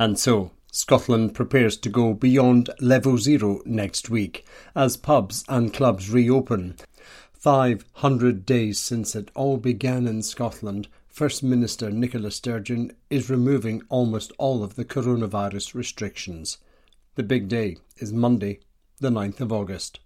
[0.00, 6.08] And so, Scotland prepares to go beyond level zero next week as pubs and clubs
[6.08, 6.76] reopen.
[7.34, 14.32] 500 days since it all began in Scotland, First Minister Nicola Sturgeon is removing almost
[14.38, 16.56] all of the coronavirus restrictions.
[17.16, 18.60] The big day is Monday,
[19.00, 20.00] the 9th of August.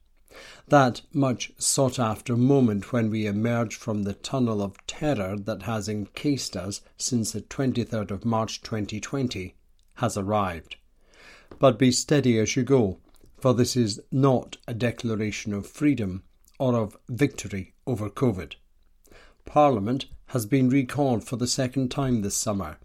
[0.67, 5.89] That much sought after moment when we emerge from the tunnel of terror that has
[5.89, 9.55] encased us since the 23rd of March 2020
[9.97, 10.77] has arrived.
[11.59, 12.99] But be steady as you go,
[13.39, 16.23] for this is not a declaration of freedom
[16.59, 18.55] or of victory over COVID.
[19.45, 22.79] Parliament has been recalled for the second time this summer.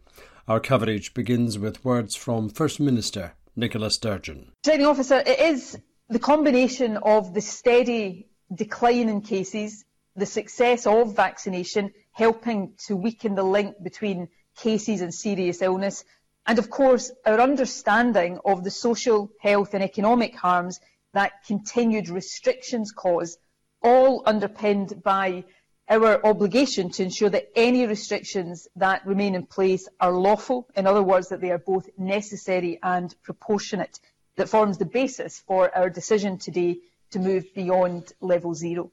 [0.47, 4.51] Our coverage begins with words from First Minister Nicola Sturgeon.
[4.63, 5.77] Presiding officer, it is
[6.09, 9.85] the combination of the steady decline in cases,
[10.15, 16.03] the success of vaccination helping to weaken the link between cases and serious illness,
[16.45, 20.79] and of course our understanding of the social, health and economic harms
[21.13, 23.37] that continued restrictions cause,
[23.81, 25.43] all underpinned by
[25.89, 31.01] our obligation to ensure that any restrictions that remain in place are lawful, in other
[31.01, 33.99] words, that they are both necessary and proportionate,
[34.35, 36.77] that forms the basis for our decision today
[37.11, 38.91] to move beyond level zero.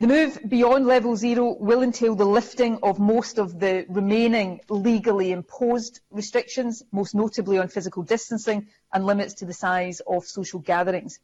[0.00, 5.30] The move beyond level zero will entail the lifting of most of the remaining legally
[5.30, 11.20] imposed restrictions, most notably on physical distancing and limits to the size of social gatherings.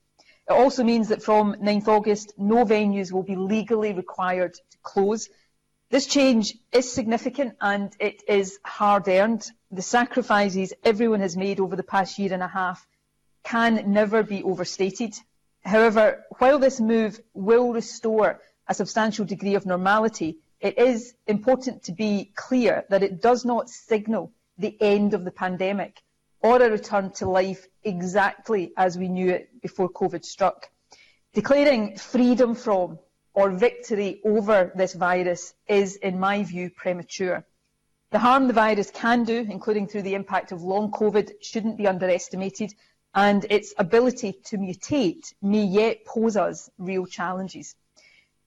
[0.47, 5.31] It also means that from 9th August, no venues will be legally required to close.
[5.89, 9.51] This change is significant and it is hard earned.
[9.71, 12.87] The sacrifices everyone has made over the past year and a half
[13.43, 15.15] can never be overstated.
[15.65, 21.93] However, while this move will restore a substantial degree of normality, it is important to
[21.93, 26.03] be clear that it does not signal the end of the pandemic
[26.41, 30.69] or a return to life exactly as we knew it before COVID struck.
[31.35, 32.99] Declaring freedom from
[33.35, 37.45] or victory over this virus is, in my view, premature.
[38.11, 41.87] The harm the virus can do, including through the impact of long COVID, shouldn't be
[41.87, 42.73] underestimated,
[43.15, 47.75] and its ability to mutate may yet pose us real challenges.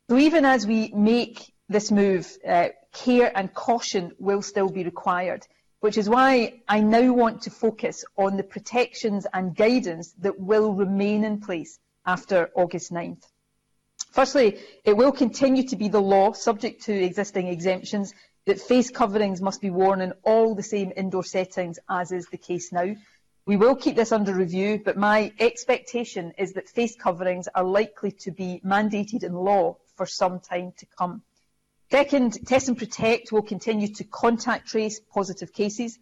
[0.09, 5.46] So even as we make this move, uh, care and caution will still be required,
[5.81, 10.74] which is why I now want to focus on the protections and guidance that will
[10.74, 11.78] remain in place
[12.08, 13.22] after August 9th.
[14.09, 18.12] Firstly, it will continue to be the law, subject to existing exemptions,
[18.47, 22.38] that face coverings must be worn in all the same indoor settings as is the
[22.38, 22.96] case now.
[23.46, 28.12] We will keep this under review, but my expectation is that face coverings are likely
[28.24, 31.22] to be mandated in law for some time to come.
[31.92, 36.00] Second, Test and Protect will continue to contact trace positive cases.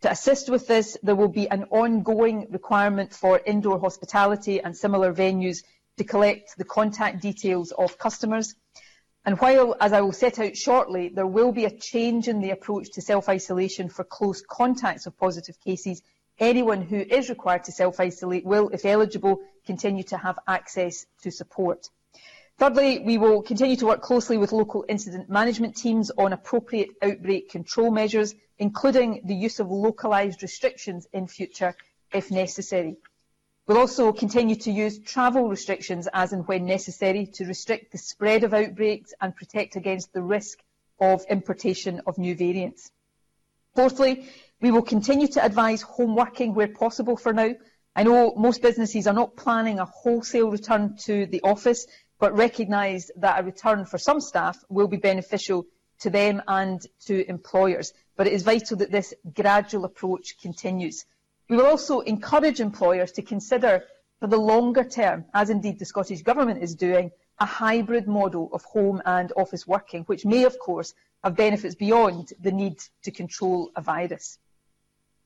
[0.00, 5.14] To assist with this, there will be an ongoing requirement for indoor hospitality and similar
[5.14, 5.62] venues
[5.96, 8.56] to collect the contact details of customers.
[9.24, 12.50] And while, as I will set out shortly, there will be a change in the
[12.50, 16.02] approach to self-isolation for close contacts of positive cases,
[16.40, 21.90] anyone who is required to self-isolate will, if eligible, continue to have access to support.
[22.58, 27.50] Thirdly, we will continue to work closely with local incident management teams on appropriate outbreak
[27.50, 31.74] control measures, including the use of localised restrictions in future
[32.14, 32.96] if necessary.
[33.66, 38.42] We'll also continue to use travel restrictions as and when necessary to restrict the spread
[38.42, 40.58] of outbreaks and protect against the risk
[40.98, 42.90] of importation of new variants.
[43.74, 44.30] Fourthly,
[44.62, 47.50] we will continue to advise home working where possible for now.
[47.94, 51.86] I know most businesses are not planning a wholesale return to the office,
[52.18, 55.66] but recognise that a return for some staff will be beneficial
[56.00, 57.92] to them and to employers.
[58.16, 61.04] But it is vital that this gradual approach continues.
[61.48, 63.84] We will also encourage employers to consider
[64.20, 68.64] for the longer term, as indeed the Scottish Government is doing, a hybrid model of
[68.64, 73.70] home and office working, which may, of course, have benefits beyond the need to control
[73.76, 74.38] a virus.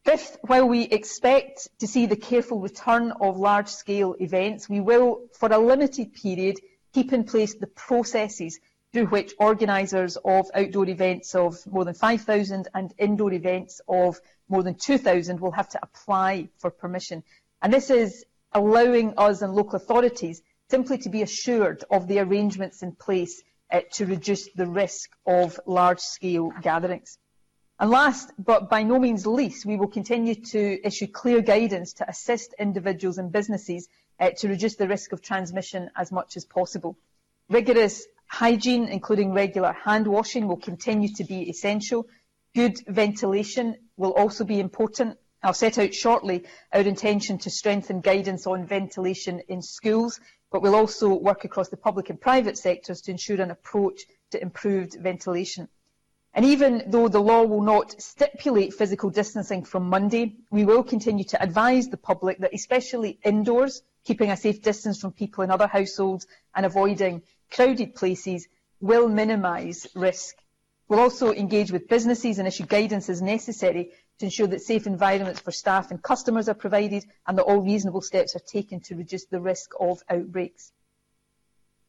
[0.04, 5.52] Fifth, while we expect to see the careful return of large-scale events, we will, for
[5.52, 6.58] a limited period,
[6.92, 8.58] keep in place the processes
[8.92, 14.62] through which organisers of outdoor events of more than 5,000 and indoor events of more
[14.62, 17.22] than 2,000 will have to apply for permission.
[17.62, 22.82] And this is allowing us and local authorities simply to be assured of the arrangements
[22.82, 27.18] in place uh, to reduce the risk of large-scale gatherings.
[27.78, 32.08] And last, but by no means least, we will continue to issue clear guidance to
[32.08, 33.88] assist individuals and businesses
[34.20, 36.96] uh, to reduce the risk of transmission as much as possible.
[37.48, 42.06] Rigorous hygiene, including regular hand washing, will continue to be essential.
[42.54, 45.18] Good ventilation will also be important.
[45.42, 50.20] I'll set out shortly our intention to strengthen guidance on ventilation in schools,
[50.52, 54.02] but we'll also work across the public and private sectors to ensure an approach
[54.32, 55.68] to improved ventilation.
[56.34, 61.24] And even though the law will not stipulate physical distancing from Monday, we will continue
[61.24, 65.68] to advise the public that especially indoors, keeping a safe distance from people in other
[65.68, 68.48] households and avoiding crowded places
[68.80, 70.34] will minimise risk.
[70.88, 75.38] We'll also engage with businesses and issue guidance as necessary to ensure that safe environments
[75.38, 79.26] for staff and customers are provided and that all reasonable steps are taken to reduce
[79.26, 80.72] the risk of outbreaks.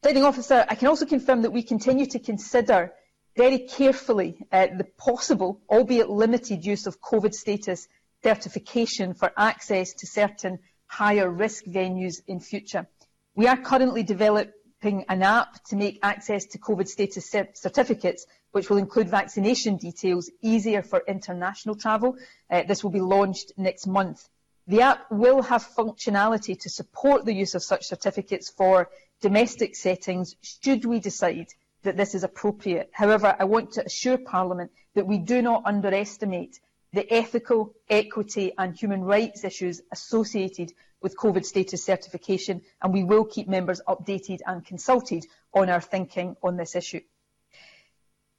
[0.00, 2.92] Presiding officer, I can also confirm that we continue to consider
[3.36, 7.88] very carefully uh, the possible, albeit limited, use of COVID status
[8.22, 10.60] certification for access to certain
[10.92, 12.86] higher risk venues in future.
[13.34, 18.76] We are currently developing an app to make access to COVID status certificates, which will
[18.76, 22.18] include vaccination details, easier for international travel.
[22.50, 24.28] Uh, this will be launched next month.
[24.66, 28.90] The app will have functionality to support the use of such certificates for
[29.22, 31.48] domestic settings should we decide
[31.84, 32.90] that this is appropriate.
[32.92, 36.60] However, I want to assure Parliament that we do not underestimate
[36.92, 43.24] the ethical, equity and human rights issues associated with COVID status certification and we will
[43.24, 47.00] keep members updated and consulted on our thinking on this issue.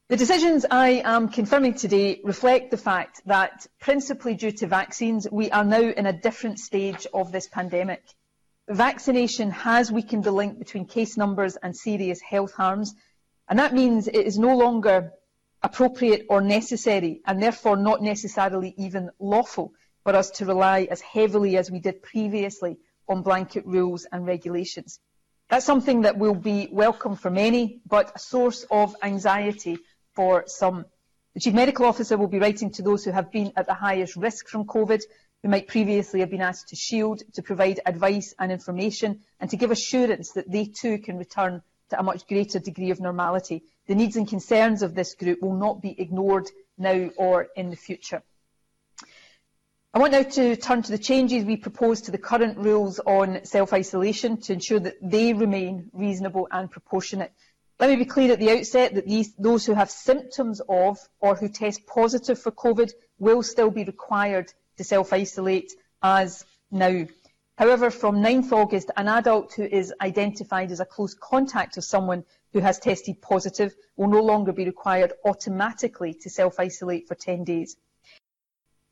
[0.09, 5.49] The decisions I am confirming today reflect the fact that, principally due to vaccines, we
[5.49, 8.03] are now in a different stage of this pandemic.
[8.67, 12.93] Vaccination has weakened the link between case numbers and serious health harms,
[13.47, 15.13] and that means it is no longer
[15.63, 19.73] appropriate or necessary, and therefore not necessarily even lawful,
[20.03, 22.77] for us to rely as heavily as we did previously
[23.07, 24.99] on blanket rules and regulations.
[25.49, 29.77] That's something that will be welcome for many, but a source of anxiety
[30.13, 30.85] for some.
[31.33, 34.15] The Chief Medical Officer will be writing to those who have been at the highest
[34.15, 35.01] risk from COVID,
[35.41, 39.57] who might previously have been asked to shield, to provide advice and information, and to
[39.57, 43.63] give assurance that they too can return to a much greater degree of normality.
[43.87, 47.75] The needs and concerns of this group will not be ignored now or in the
[47.75, 48.23] future.
[49.93, 53.45] I want now to turn to the changes we propose to the current rules on
[53.45, 57.31] self-isolation to ensure that they remain reasonable and proportionate.
[57.79, 61.35] Let me be clear at the outset that these, those who have symptoms of or
[61.35, 67.05] who test positive for COVID will still be required to self-isolate as now.
[67.55, 72.23] However, from 9th August, an adult who is identified as a close contact of someone
[72.53, 77.75] who has tested positive will no longer be required automatically to self-isolate for 10 days.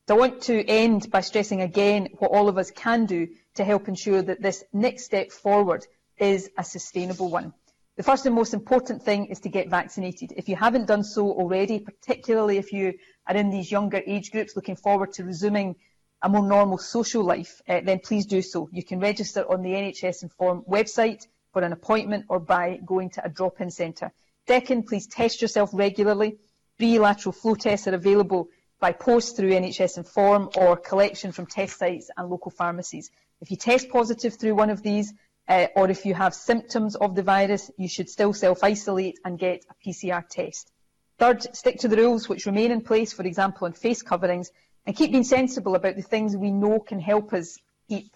[0.07, 3.63] So I want to end by stressing again what all of us can do to
[3.63, 5.85] help ensure that this next step forward
[6.17, 7.53] is a sustainable one.
[7.97, 10.33] The first and most important thing is to get vaccinated.
[10.35, 12.95] If you haven't done so already, particularly if you
[13.27, 15.75] are in these younger age groups looking forward to resuming
[16.23, 18.69] a more normal social life, uh, then please do so.
[18.71, 23.25] You can register on the NHS Inform website for an appointment or by going to
[23.25, 24.11] a drop-in centre.
[24.47, 26.37] Second, please test yourself regularly.
[26.77, 28.49] Free lateral flow tests are available
[28.79, 33.11] by post through NHS Inform or collection from test sites and local pharmacies.
[33.39, 35.13] If you test positive through one of these,
[35.47, 39.63] uh, or if you have symptoms of the virus, you should still self-isolate and get
[39.69, 40.71] a PCR test.
[41.19, 44.51] Third, stick to the rules which remain in place, for example, on face coverings,
[44.85, 48.15] and keep being sensible about the things we know can help us keep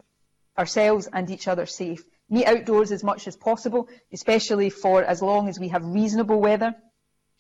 [0.58, 2.04] ourselves and each other safe.
[2.30, 6.76] Meet outdoors as much as possible, especially for as long as we have reasonable weather.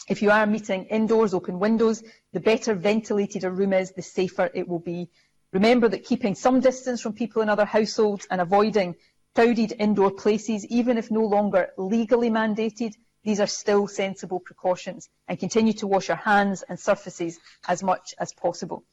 [0.07, 4.51] If you are meeting indoors, open windows, the better ventilated a room is, the safer
[4.53, 5.09] it will be.
[5.51, 8.95] Remember that keeping some distance from people in other households and avoiding
[9.33, 15.39] crowded indoor places, even if no longer legally mandated, these are still sensible precautions and
[15.39, 18.83] continue to wash your hands and surfaces as much as possible.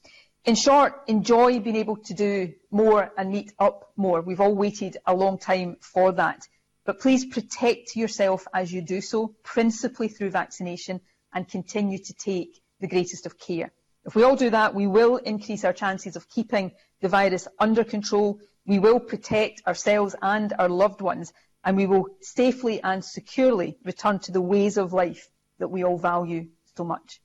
[0.45, 4.21] In short, enjoy being able to do more and meet up more.
[4.21, 6.49] We've all waited a long time for that.
[6.85, 11.01] But please protect yourself as you do so, principally through vaccination,
[11.33, 13.71] and continue to take the greatest of care.
[14.05, 17.85] If we all do that, we will increase our chances of keeping the virus under
[17.85, 21.33] control, we will protect ourselves and our loved ones,
[21.65, 25.99] and we will safely and securely return to the ways of life that we all
[25.99, 27.21] value so much.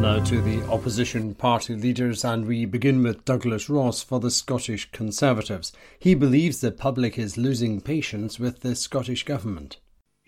[0.00, 4.88] Now to the opposition party leaders, and we begin with Douglas Ross for the Scottish
[4.92, 5.72] Conservatives.
[5.98, 9.78] He believes the public is losing patience with the Scottish Government.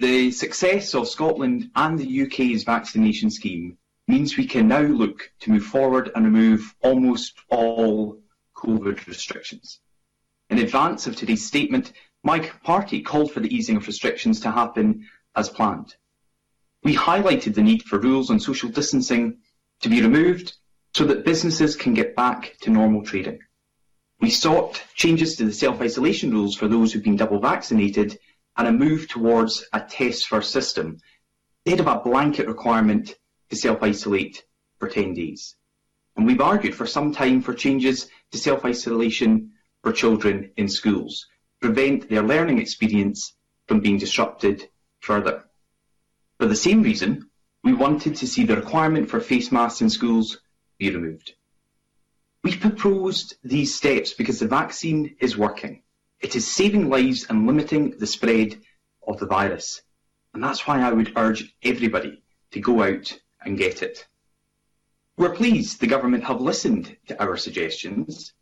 [0.01, 5.53] The success of Scotland and the UK's vaccination scheme means we can now look to
[5.53, 8.21] move forward and remove almost all
[8.57, 9.79] COVID restrictions.
[10.51, 11.93] In advance of today's statement,
[12.25, 15.95] my party called for the easing of restrictions to happen as planned.
[16.83, 19.39] We highlighted the need for rules on social distancing
[19.81, 20.55] to be removed
[20.95, 23.39] so that businesses can get back to normal trading.
[24.21, 28.19] We sought changes to the self-isolation rules for those who've been double vaccinated
[28.57, 30.99] and a move towards a test-first system
[31.65, 33.15] instead of a blanket requirement
[33.49, 34.45] to self-isolate
[34.79, 35.57] for 10 days.
[36.17, 41.27] And we've argued for some time for changes to self-isolation for children in schools,
[41.63, 43.35] to prevent their learning experience
[43.67, 44.69] from being disrupted
[45.01, 45.45] further.
[46.39, 47.30] For the same reason,
[47.63, 50.41] we wanted to see the requirement for face masks in schools
[50.79, 51.35] be removed.
[52.43, 55.83] We've proposed these steps because the vaccine is working.
[56.21, 58.61] It is saving lives and limiting the spread
[59.07, 59.83] of the virus.
[60.33, 64.07] And that's why I would urge everybody to go out and get it.
[65.17, 68.33] We're pleased the government have listened to our suggestions.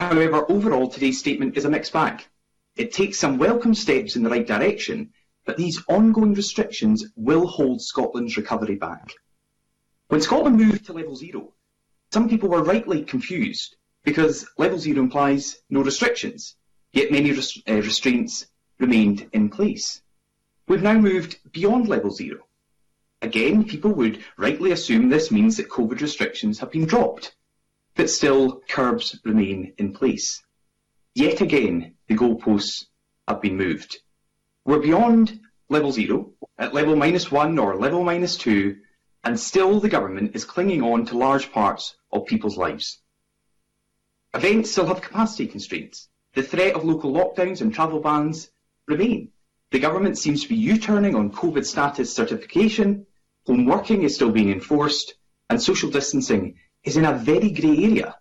[0.00, 2.24] However, overall today's statement is a mixed bag.
[2.74, 5.12] It takes some welcome steps in the right direction,
[5.44, 9.12] but these ongoing restrictions will hold Scotland's recovery back.
[10.08, 11.54] When Scotland moved to level zero,
[12.12, 16.56] some people were rightly confused because level zero implies no restrictions,
[16.92, 18.46] yet many uh, restraints
[18.78, 20.02] remained in place.
[20.68, 22.46] We've now moved beyond level zero.
[23.22, 27.34] Again, people would rightly assume this means that COVID restrictions have been dropped,
[27.94, 30.42] but still curbs remain in place.
[31.14, 32.86] Yet again, the goalposts
[33.28, 33.98] have been moved.
[34.64, 38.76] We're beyond level zero, at level minus one or level minus two,
[39.24, 43.00] and still the government is clinging on to large parts of people's lives.
[44.34, 46.08] Events still have capacity constraints.
[46.34, 48.50] The threat of local lockdowns and travel bans
[48.86, 49.30] remain.
[49.72, 53.06] The government seems to be U-turning on COVID status certification,
[53.46, 55.14] home working is still being enforced,
[55.50, 58.16] and social distancing is in a very grey area,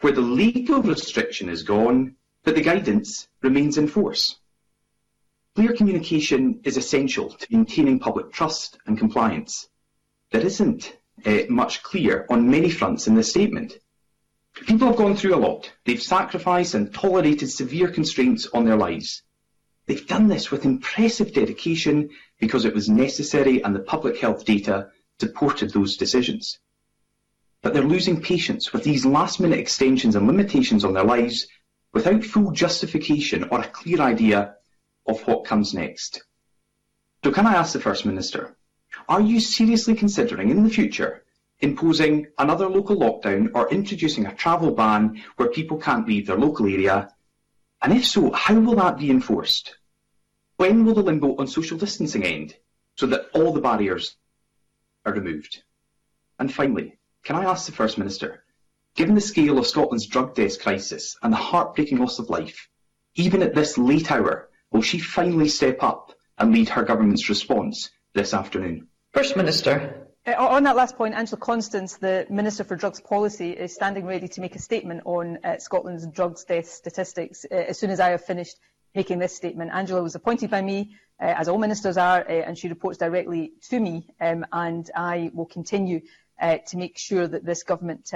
[0.00, 4.38] where the legal restriction is gone, but the guidance remains in force.
[5.54, 9.68] Clear communication is essential to maintaining public trust and compliance.
[10.30, 13.74] There isn't uh, much clear on many fronts in this statement.
[14.54, 15.70] People have gone through a lot.
[15.84, 19.22] They've sacrificed and tolerated severe constraints on their lives.
[19.84, 22.08] They've done this with impressive dedication
[22.40, 24.88] because it was necessary and the public health data
[25.20, 26.58] supported those decisions.
[27.60, 31.46] But they're losing patience with these last minute extensions and limitations on their lives
[31.92, 34.56] without full justification or a clear idea
[35.06, 36.24] of what comes next.
[37.24, 38.56] So can I ask the First Minister,
[39.08, 41.24] are you seriously considering in the future
[41.60, 46.66] imposing another local lockdown or introducing a travel ban where people can't leave their local
[46.66, 47.08] area?
[47.80, 49.76] And if so, how will that be enforced?
[50.56, 52.56] When will the limbo on social distancing end
[52.96, 54.16] so that all the barriers
[55.04, 55.62] are removed?
[56.38, 58.44] And finally, can I ask the First Minister,
[58.94, 62.68] given the scale of Scotland's drug death crisis and the heartbreaking loss of life,
[63.14, 67.90] even at this late hour, Will she finally step up and lead her government's response
[68.14, 68.88] this afternoon?
[69.12, 70.08] First Minister.
[70.26, 74.28] Uh, on that last point, Angela Constance, the Minister for Drugs Policy, is standing ready
[74.28, 78.10] to make a statement on uh, Scotland's drugs death statistics uh, as soon as I
[78.10, 78.56] have finished
[78.94, 79.72] making this statement.
[79.74, 83.52] Angela was appointed by me, uh, as all ministers are, uh, and she reports directly
[83.68, 86.02] to me, um, and I will continue
[86.40, 88.12] uh, to make sure that this government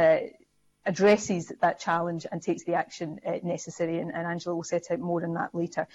[0.87, 5.25] addresses that challenge and takes the action necessary, and, and Angela will set out more
[5.25, 5.89] on that later.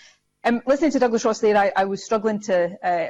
[0.44, 3.10] Um, listening to Douglas Ross there, I, I was struggling to uh,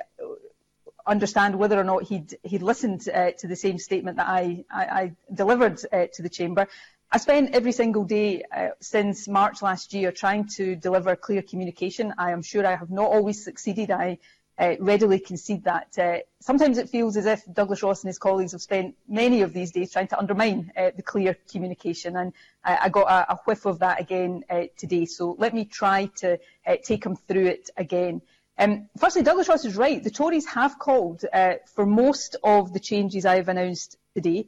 [1.07, 4.83] understand whether or not he'd, he'd listened uh, to the same statement that I, I,
[4.83, 6.67] I delivered uh, to the Chamber.
[7.09, 12.13] I spent every single day uh, since March last year trying to deliver clear communication.
[12.17, 13.91] I am sure I have not always succeeded.
[13.91, 14.17] I
[14.61, 15.97] uh, readily concede that.
[15.97, 19.53] Uh, sometimes it feels as if Douglas Ross and his colleagues have spent many of
[19.53, 22.31] these days trying to undermine uh, the clear communication, and
[22.63, 25.05] I, got a, a, whiff of that again uh, today.
[25.05, 28.21] So let me try to uh, take him through it again.
[28.59, 30.03] Um, firstly, Douglas Ross is right.
[30.03, 34.45] The Tories have called uh, for most of the changes I have announced today.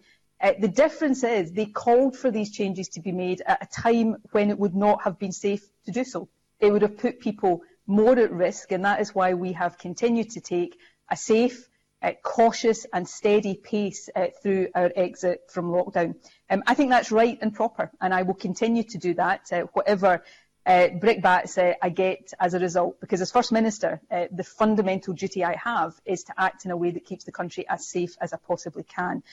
[0.60, 4.52] the difference is they called for these changes to be made at a time when
[4.52, 6.28] it would not have been safe to do so.
[6.60, 10.32] It would have put people more at risk, and that is why we have continued
[10.32, 10.78] to take
[11.12, 11.68] a safe,
[12.02, 16.16] uh, cautious and steady pace uh, through our exit from lockdown.
[16.50, 19.62] Um, I think that's right and proper, and I will continue to do that, uh,
[19.74, 20.24] whatever
[20.66, 25.94] brickbats I get as a result, because as First Minister, the fundamental duty I have
[26.06, 28.84] is to act in a way that keeps the country as safe as I possibly
[28.84, 29.24] can.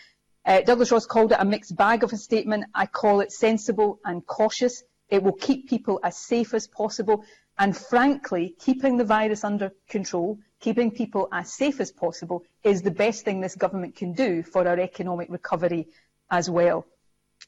[0.45, 2.65] Douglas Ross called it a mixed bag of a statement.
[2.75, 4.83] I call it sensible and cautious.
[5.09, 7.25] It will keep people as safe as possible
[7.61, 12.91] and frankly, keeping the virus under control, keeping people as safe as possible is the
[12.91, 15.87] best thing this government can do for our economic recovery
[16.31, 16.87] as well.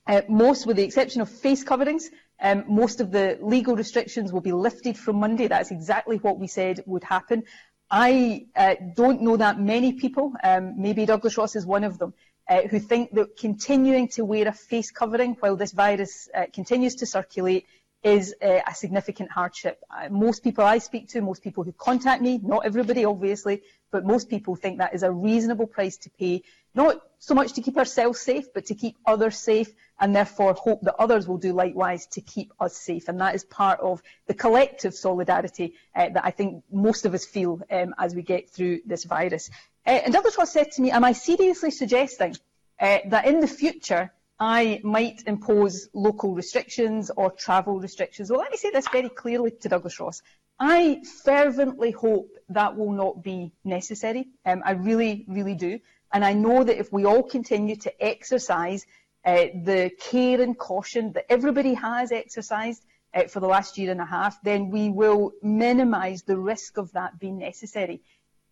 [0.07, 2.11] Uh, most, with the exception of face coverings,
[2.43, 5.49] um, most of the legal restrictions will be lifted from Monday.
[5.49, 7.45] That's exactly what we said would happen.
[7.91, 12.13] I uh, don't know that many people, um, maybe Douglas Ross is one of them,
[12.51, 16.97] uh, who think that continuing to wear a face covering while this virus uh, continues
[16.97, 17.67] to circulate
[18.03, 19.81] is a significant hardship.
[19.89, 24.05] Uh, most people I speak to, most people who contact me, not everybody obviously, but
[24.05, 26.43] most people think that is a reasonable price to pay,
[26.75, 30.81] not so much to keep ourselves safe, but to keep others safe and therefore hope
[30.83, 33.09] that others will do likewise to keep us safe.
[33.09, 37.25] And that is part of the collective solidarity uh, that I think most of us
[37.25, 39.49] feel um, as we get through this virus.
[39.87, 42.37] Uh, and Douglas Ross said to me, am I seriously suggesting
[42.81, 44.11] uh, that in the future
[44.45, 48.29] I might impose local restrictions or travel restrictions.
[48.29, 50.21] Well, let me say this very clearly to Douglas Ross.
[50.59, 54.31] I fervently hope that will not be necessary.
[54.45, 55.79] Um, I really, really do.
[56.13, 58.85] And I know that if we all continue to exercise
[59.25, 62.83] uh, the care and caution that everybody has exercised
[63.15, 66.91] uh, for the last year and a half, then we will minimise the risk of
[66.95, 68.03] that being necessary.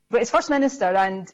[0.09, 1.28] But as First Minister, and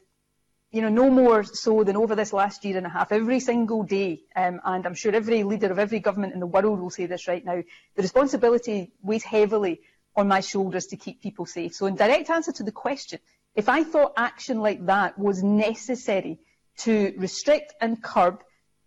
[0.71, 3.83] you know, no more so than over this last year and a half, every single
[3.83, 7.05] day, um, and I'm sure every leader of every government in the world will say
[7.05, 7.63] this right now,
[7.95, 9.81] the responsibility weighs heavily
[10.15, 11.73] on my shoulders to keep people safe.
[11.73, 13.19] So in direct answer to the question,
[13.55, 16.39] if I thought action like that was necessary
[16.79, 18.43] to restrict and curb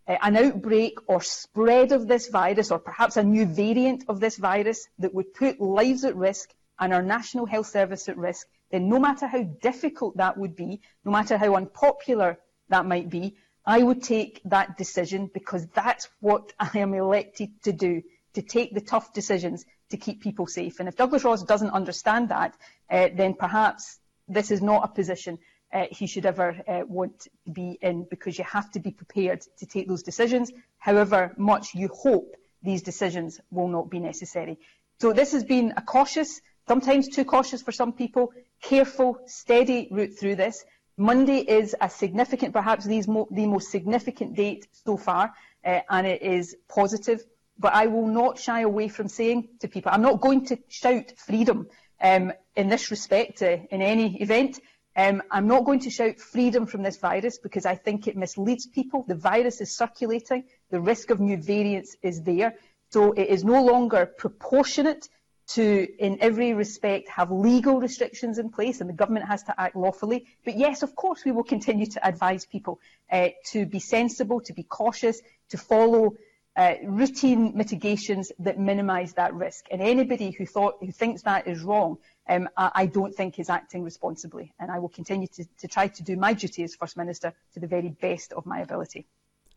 [0.07, 4.37] uh, an outbreak or spread of this virus, or perhaps a new variant of this
[4.37, 8.89] virus that would put lives at risk and our National Health Service at risk, then
[8.89, 12.39] no matter how difficult that would be, no matter how unpopular
[12.71, 17.73] that might be, I would take that decision because that's what I am elected to
[17.73, 18.03] do,
[18.35, 20.81] to take the tough decisions to keep people safe.
[20.81, 22.57] And if Douglas Ross doesn't understand that,
[22.91, 25.39] uh, then perhaps this is not a position
[25.73, 29.41] uh, he should ever uh, want to be in because you have to be prepared
[29.59, 34.59] to take those decisions, however much you hope these decisions will not be necessary.
[35.01, 40.15] So this has been a cautious, sometimes too cautious for some people, careful, steady route
[40.19, 40.65] through this.
[40.97, 45.33] Monday is a significant, perhaps mo the most significant date so far,
[45.65, 47.25] uh, and it is positive.
[47.59, 51.13] But I will not shy away from saying to people, I'm not going to shout
[51.17, 51.69] freedom
[52.01, 54.61] um, in this respect uh, in any event.
[54.97, 58.67] Um, I'm not going to shout freedom from this virus because I think it misleads
[58.67, 59.05] people.
[59.07, 60.45] The virus is circulating.
[60.71, 62.55] The risk of new variants is there.
[62.91, 65.09] So it is no longer proportionate
[65.55, 69.75] to, in every respect, have legal restrictions in place, and the government has to act
[69.75, 70.27] lawfully.
[70.45, 74.53] But yes, of course, we will continue to advise people uh, to be sensible, to
[74.53, 76.15] be cautious, to follow
[76.57, 79.67] uh, routine mitigations that minimise that risk.
[79.71, 83.51] And anybody who, thought, who thinks that is wrong, um, I, I, don't think is
[83.51, 84.53] acting responsibly.
[84.61, 87.61] And I will continue to, to try to do my duty as First Minister to
[87.61, 89.07] the very best of my ability.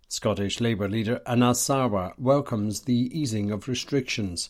[0.08, 4.50] Scottish Labour leader Anas Sarwar welcomes the easing of restrictions.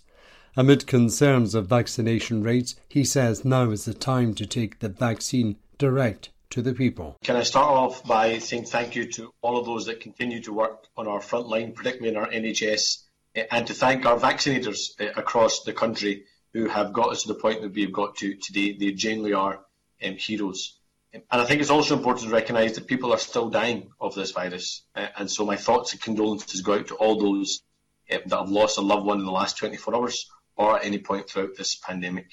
[0.56, 5.56] Amid concerns of vaccination rates, he says now is the time to take the vaccine
[5.80, 7.18] direct to the people.
[7.24, 10.54] Can I start off by saying thank you to all of those that continue to
[10.54, 13.00] work on our front line, particularly in our NHS,
[13.34, 17.30] eh, and to thank our vaccinators eh, across the country who have got us to
[17.30, 18.78] the point that we've got to today.
[18.78, 19.60] They genuinely are
[20.06, 20.78] um, heroes.
[21.13, 24.30] And I think it's also important to recognise that people are still dying of this
[24.30, 24.84] virus.
[24.96, 27.63] Uh, and so my thoughts and condolences go out to all those
[28.08, 31.30] that have lost a loved one in the last 24 hours or at any point
[31.30, 32.28] throughout this pandemic.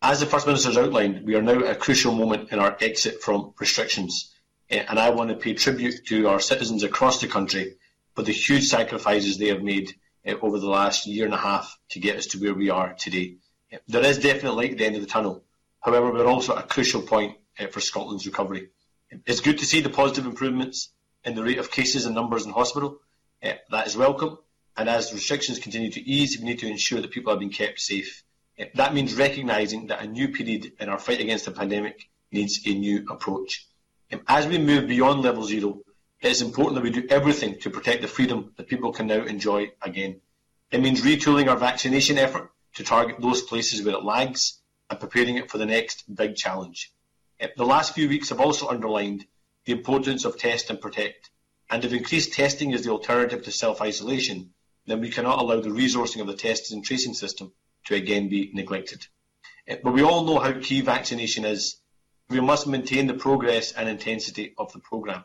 [0.00, 2.76] As the First Minister has outlined, we are now at a crucial moment in our
[2.80, 4.32] exit from restrictions,
[4.70, 7.74] eh, and I want to pay tribute to our citizens across the country
[8.14, 11.76] for the huge sacrifices they have made eh, over the last year and a half
[11.90, 13.38] to get us to where we are today.
[13.72, 15.42] Eh, there is definitely light at the end of the tunnel.
[15.80, 17.36] However, we're also at a crucial point
[17.70, 18.68] for Scotland's recovery.
[19.26, 20.90] It's good to see the positive improvements
[21.24, 22.98] in the rate of cases and numbers in hospital.
[23.42, 24.38] That is welcome,
[24.78, 27.80] and as restrictions continue to ease, we need to ensure that people are being kept
[27.80, 28.22] safe.
[28.74, 32.74] That means recognising that a new period in our fight against the pandemic needs a
[32.74, 33.66] new approach.
[34.12, 35.80] Um, as we move beyond level zero,
[36.20, 39.24] it is important that we do everything to protect the freedom that people can now
[39.24, 40.20] enjoy again.
[40.70, 45.38] It means retooling our vaccination effort to target those places where it lags and preparing
[45.38, 46.92] it for the next big challenge.
[47.40, 49.26] Um, the last few weeks have also underlined
[49.64, 51.30] the importance of test and protect.
[51.68, 54.50] And if increased testing is the alternative to self-isolation,
[54.88, 57.52] then we cannot allow the resourcing of the testing and tracing system
[57.86, 59.06] to again be neglected.
[59.66, 61.76] Eh, but we all know how key vaccination is.
[62.30, 65.24] We must maintain the progress and intensity of the programme.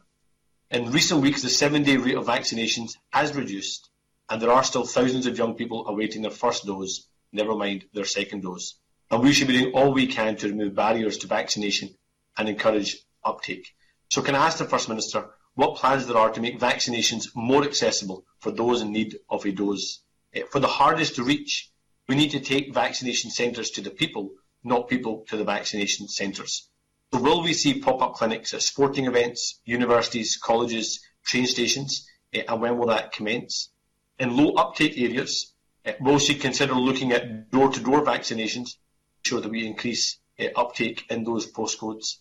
[0.72, 3.90] In recent weeks, the seven-day rate of vaccinations has reduced,
[4.30, 8.06] and there are still thousands of young people awaiting their first dose, never mind their
[8.06, 8.76] second dose.
[9.12, 11.96] And we should be doing all we can to remove barriers to vaccination
[12.38, 13.68] and encourage uptake.
[14.10, 17.64] So can I ask the First Minister what plans there are to make vaccinations more
[17.64, 20.00] accessible for those in need of a dose.
[20.34, 21.70] Eh, for the hardest to reach,
[22.08, 24.32] we need to take vaccination centres to the people,
[24.64, 26.68] not people to the vaccination centres.
[27.14, 32.62] So will we see pop-up clinics at sporting events, universities, colleges, train stations, uh, and
[32.62, 33.70] when will that commence?
[34.18, 35.54] In low uptake areas,
[35.86, 38.78] uh, will she consider looking at door-to-door vaccinations
[39.24, 40.18] to ensure that we increase
[40.56, 42.18] uptake in those postcodes?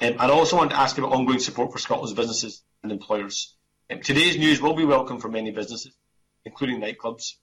[0.00, 3.54] Um, I also want to ask about ongoing support for Scotland's businesses and employers.
[3.90, 5.94] Um, today's news will be welcome for many businesses,
[6.44, 7.34] including nightclubs,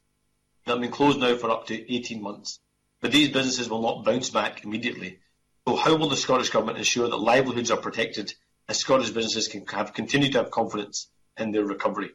[0.65, 2.59] that have been closed now for up to 18 months.
[2.99, 5.19] But these businesses will not bounce back immediately.
[5.67, 8.33] So how will the Scottish Government ensure that livelihoods are protected
[8.67, 12.11] and Scottish businesses can have, continue to have confidence in their recovery?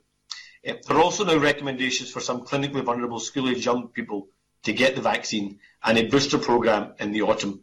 [0.66, 4.28] Uh, there are also now recommendations for some clinically vulnerable school-age young people
[4.64, 7.62] to get the vaccine and a booster programme in the autumn.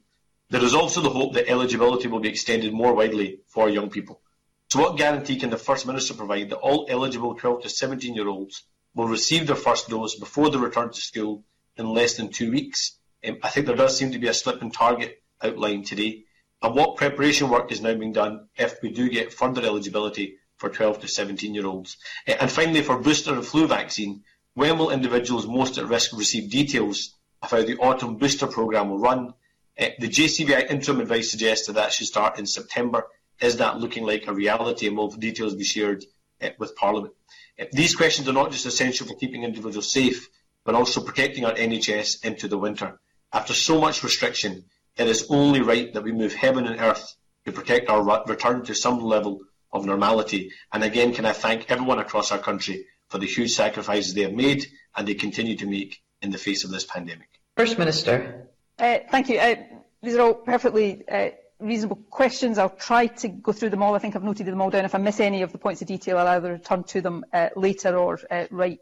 [0.53, 4.21] There is also the hope that eligibility will be extended more widely for young people.
[4.69, 8.27] So what guarantee can the First Minister provide that all eligible 12 to 17 year
[8.27, 8.61] olds
[8.93, 11.43] will receive their first dose before they return to school
[11.75, 12.99] in less than two weeks?
[13.27, 16.25] Um, I think there does seem to be a slip in target outlined today.
[16.61, 20.69] And what preparation work is now being done if we do get further eligibility for
[20.69, 21.97] 12 to 17 year olds?
[22.27, 26.51] Uh, and finally, for booster and flu vaccine, when will individuals most at risk receive
[26.51, 29.33] details of how the autumn booster programme will run
[29.79, 33.05] uh, the JCVI interim advice suggests that that should start in September.
[33.41, 36.05] Is that looking like a reality and will the details be shared
[36.41, 37.13] uh, with Parliament?
[37.59, 40.29] Uh, these questions are not just essential for keeping individuals safe,
[40.63, 42.99] but also protecting our NHS into the winter.
[43.31, 47.51] After so much restriction, it is only right that we move heaven and earth to
[47.51, 50.51] protect our return to some level of normality.
[50.71, 54.33] And again, can I thank everyone across our country for the huge sacrifices they have
[54.33, 57.27] made and they continue to make in the face of this pandemic.
[57.57, 58.42] First Minister.
[58.79, 59.37] Uh, thank you.
[59.37, 59.55] Uh,
[60.01, 62.57] these are all perfectly uh, reasonable questions.
[62.57, 63.95] I'll try to go through them all.
[63.95, 64.85] I think I've noted them all down.
[64.85, 67.49] If I miss any of the points of detail, I'll either return to them uh,
[67.55, 68.81] later or uh, right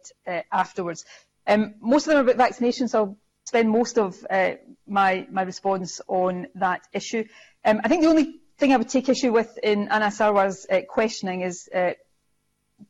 [0.51, 1.05] afterwards.
[1.45, 4.25] Um, most of them are about vaccinations, so I'll spend most of
[4.87, 7.25] my, my response on that issue.
[7.65, 11.41] Um, I think the only thing I would take issue with in Anas Sarwar's questioning
[11.41, 11.69] is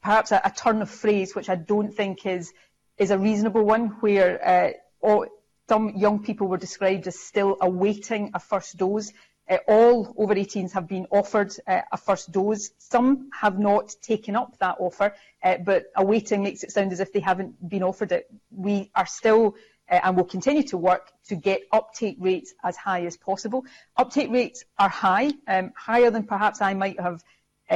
[0.01, 2.53] perhaps a, a, turn of phrase which I don't think is,
[2.97, 5.25] is a reasonable one, where all,
[5.71, 9.13] some young people were described as still awaiting a first dose.
[9.49, 12.71] Uh, all over 18s have been offered uh, a first dose.
[12.77, 17.13] Some have not taken up that offer, uh, but awaiting makes it sound as if
[17.13, 18.29] they haven't been offered it.
[18.53, 19.55] We are still
[19.89, 23.63] uh, and will continue to work to get uptake rates as high as possible.
[23.95, 27.23] Uptake rates are high, um, higher than perhaps I might have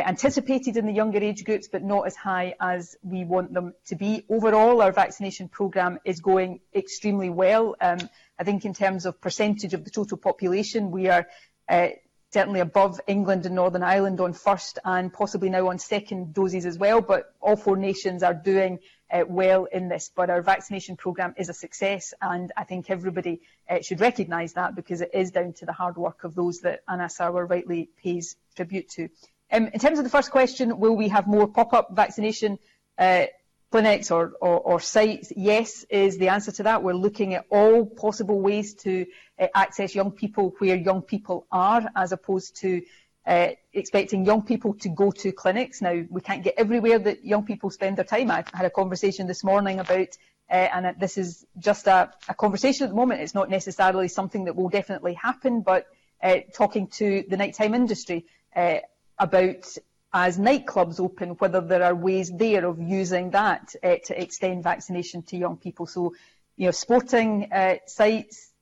[0.01, 3.95] anticipated in the younger age groups, but not as high as we want them to
[3.95, 4.25] be.
[4.29, 7.75] Overall, our vaccination programme is going extremely well.
[7.79, 7.99] Um,
[8.37, 11.27] I think in terms of percentage of the total population, we are
[11.69, 11.89] uh,
[12.33, 16.77] certainly above England and Northern Ireland on first and possibly now on second doses as
[16.77, 18.79] well, but all four nations are doing
[19.09, 20.11] uh, well in this.
[20.13, 24.75] But our vaccination programme is a success, and I think everybody uh, should recognise that
[24.75, 28.35] because it is down to the hard work of those that Anas Sarwar rightly pays
[28.55, 29.07] tribute to.
[29.51, 32.57] Um, in terms of the first question, will we have more pop-up vaccination
[32.97, 33.25] uh,
[33.71, 35.31] clinics or, or, or, sites?
[35.35, 36.81] Yes, is the answer to that.
[36.81, 39.05] We're looking at all possible ways to
[39.39, 42.81] uh, access young people where young people are, as opposed to
[43.25, 45.81] uh, expecting young people to go to clinics.
[45.81, 48.31] Now, we can't get everywhere that young people spend their time.
[48.31, 50.09] I had a conversation this morning about,
[50.49, 53.21] uh, and this is just a, a, conversation at the moment.
[53.21, 55.87] It's not necessarily something that will definitely happen, but
[56.21, 58.77] uh, talking to the nighttime industry, uh,
[59.17, 59.77] about
[60.13, 65.21] as nightclubs open, whether there are ways there of using that uh, to extend vaccination
[65.23, 65.85] to young people.
[65.85, 66.13] So,
[66.55, 68.53] you know, sporting uh, sites,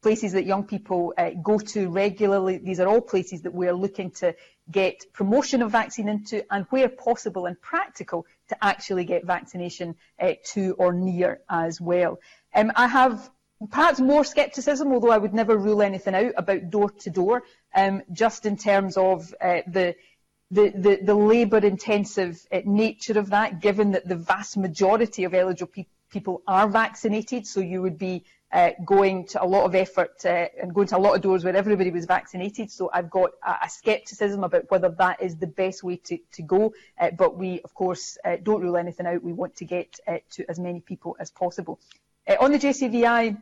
[0.00, 4.12] places that young people uh, go to regularly, these are all places that we're looking
[4.12, 4.36] to
[4.70, 9.96] get promotion of vaccine into and where possible and practical to actually get vaccination
[10.44, 12.20] to or near as well.
[12.54, 13.28] Um, I have
[13.70, 17.42] perhaps more scepticism, although I would never rule anything out about door to door,
[17.76, 19.94] um, just in terms of uh, the
[20.50, 25.72] the, the, the labour-intensive uh, nature of that, given that the vast majority of eligible
[25.72, 30.24] pe people are vaccinated, so you would be uh, going to a lot of effort
[30.24, 32.70] uh, and going to a lot of doors where everybody was vaccinated.
[32.70, 36.42] So I've got a, a scepticism about whether that is the best way to, to
[36.42, 36.72] go.
[36.98, 39.24] Uh, but we, of course, uh, don't rule anything out.
[39.24, 41.80] We want to get uh, to as many people as possible.
[42.40, 43.36] On the JCVI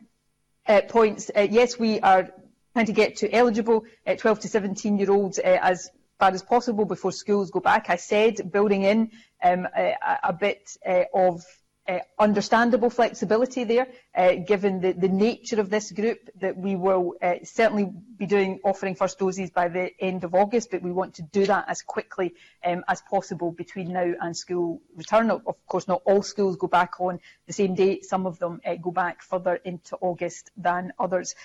[0.89, 2.31] points, yes, we are
[2.75, 3.85] trying to get to eligible
[4.17, 7.89] 12 to 17 year olds as far as possible before schools go back.
[7.89, 9.11] I said building in
[9.41, 10.75] um, a, a, bit
[11.13, 11.45] of
[11.87, 17.13] uh, understandable flexibility there, uh, given the, the, nature of this group, that we will
[17.21, 21.13] uh, certainly be doing offering first doses by the end of August, but we want
[21.13, 22.33] to do that as quickly
[22.65, 25.31] um, as possible between now and school return.
[25.31, 28.01] Of course, not all schools go back on the same day.
[28.01, 31.35] Some of them uh, go back further into August than others.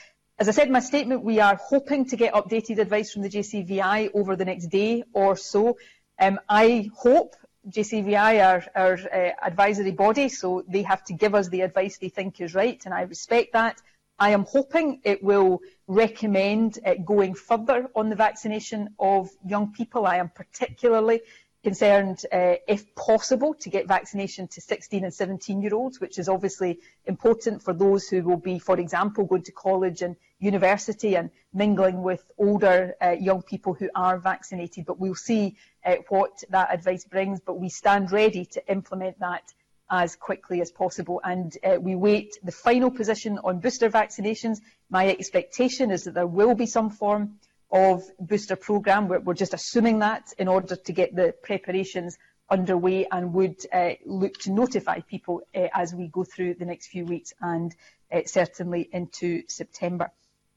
[0.41, 3.29] As I said in my statement, we are hoping to get updated advice from the
[3.29, 5.77] JCVI over the next day or so.
[6.19, 7.37] Um, I hope
[7.69, 12.09] JCVI are our uh, advisory body, so they have to give us the advice they
[12.09, 13.83] think is right, and I respect that.
[14.19, 20.07] I am hoping it will recommend uh, going further on the vaccination of young people.
[20.07, 21.21] I am particularly
[21.63, 26.29] concerned, uh, if possible, to get vaccination to 16 and 17 year olds, which is
[26.29, 31.31] obviously important for those who will be, for example, going to college and university and
[31.53, 34.87] mingling with older uh, young people who are vaccinated.
[34.87, 39.53] But we'll see uh, what that advice brings, but we stand ready to implement that
[39.91, 41.21] as quickly as possible.
[41.23, 44.61] And uh, we wait the final position on booster vaccinations.
[44.89, 47.39] My expectation is that there will be some form
[47.73, 49.09] of booster programme.
[49.09, 52.19] We're, we're, just assuming that in order to get the preparations
[52.51, 56.89] underway and would uh, look to notify people uh, as we go through the next
[56.89, 57.75] few weeks and
[58.13, 60.11] uh, certainly into September.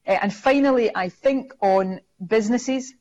[0.08, 2.94] Uh, and finally, I think on businesses,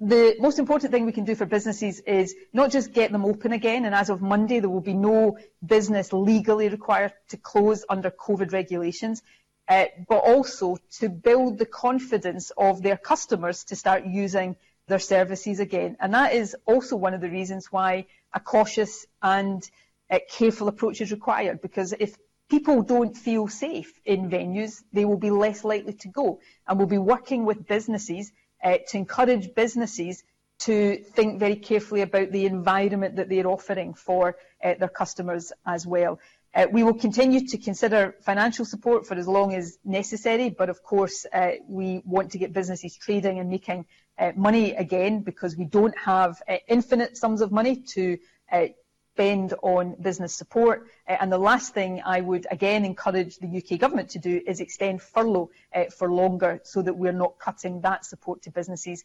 [0.00, 3.52] the most important thing we can do for businesses is not just get them open
[3.52, 8.10] again, and as of Monday, there will be no business legally required to close under
[8.10, 9.22] COVID regulations
[9.68, 14.56] uh, but also to build the confidence of their customers to start using
[14.88, 15.96] their services again.
[16.00, 19.68] And that is also one of the reasons why a cautious and
[20.10, 22.16] uh, careful approach is required, because if
[22.48, 26.38] people don't feel safe in venues, they will be less likely to go.
[26.66, 30.22] And we'll be working with businesses uh, to encourage businesses
[30.58, 35.86] to think very carefully about the environment that they're offering for uh, their customers as
[35.86, 36.18] well.
[36.56, 40.82] Uh, we will continue to consider financial support for as long as necessary, but of
[40.82, 43.84] course uh, we want to get businesses trading and making
[44.18, 48.16] uh, money again because we don't have uh, infinite sums of money to
[48.50, 48.64] uh,
[49.12, 50.86] spend on business support.
[51.06, 54.60] Uh, and the last thing I would again encourage the UK government to do is
[54.60, 55.50] extend furlough
[55.94, 59.04] for longer so that we're not cutting that support to businesses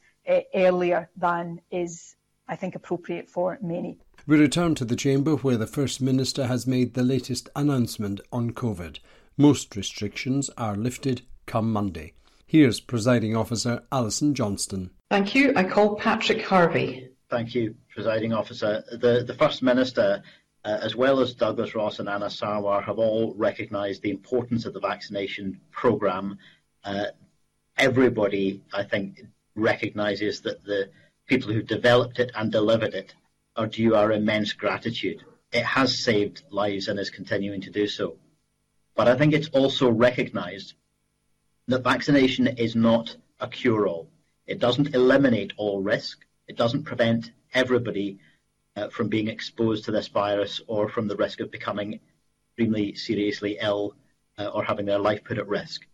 [0.56, 2.16] earlier than is,
[2.48, 3.98] I think, appropriate for many.
[4.32, 8.52] We return to the Chamber where the First Minister has made the latest announcement on
[8.52, 9.00] COVID.
[9.36, 12.14] Most restrictions are lifted come Monday.
[12.46, 14.92] Here's Presiding Officer Alison Johnstone.
[15.10, 15.52] Thank you.
[15.58, 17.10] I call Patrick Harvie.
[17.30, 18.86] Thank you, Presiding Officer.
[18.90, 20.24] The, the First Minister,
[20.64, 24.74] uh, as well as Douglas Ross and Anas Sarwar, have all recognised the importance of
[24.74, 26.38] the vaccination programme.
[26.86, 27.08] Uh,
[27.78, 30.90] everybody, I think, recognises that the
[31.28, 33.14] people who developed it and delivered it
[33.56, 35.24] are due our immense gratitude.
[35.52, 38.18] It has saved lives and is continuing to do so.
[38.96, 40.74] But I think it's also recognised
[41.68, 44.10] that vaccination is not a cure-all.
[44.48, 46.26] It doesn't eliminate all risk.
[46.48, 48.20] It doesn't prevent everybody
[48.76, 52.00] uh, from being exposed to this virus or from the risk of becoming
[52.50, 53.96] extremely seriously ill
[54.38, 55.86] uh, or having their life put at risk.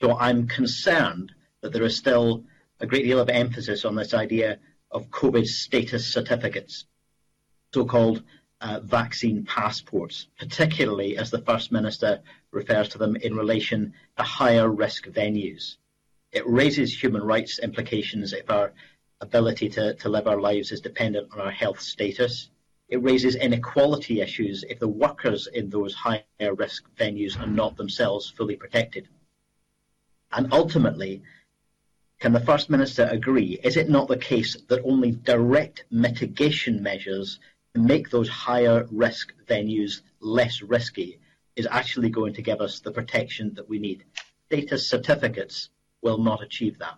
[0.00, 2.44] So I'm concerned that there is still
[2.80, 4.58] a great deal of emphasis on this idea
[4.94, 6.86] of COVID status certificates,
[7.74, 8.22] so-called
[8.60, 14.70] uh, vaccine passports, particularly as the First Minister refers to them in relation to higher
[14.70, 15.76] risk venues.
[16.32, 18.72] It raises human rights implications if our
[19.20, 22.50] ability to, to live our lives is dependent on our health status.
[22.88, 28.30] It raises inequality issues if the workers in those higher risk venues are not themselves
[28.30, 29.08] fully protected.
[30.32, 31.22] And ultimately,
[32.24, 33.60] can the First Minister agree?
[33.62, 37.38] Is it not the case that only direct mitigation measures
[37.74, 41.20] to make those higher risk venues less risky
[41.54, 44.04] is actually going to give us the protection that we need?
[44.46, 45.68] Status certificates
[46.00, 46.94] will not achieve that.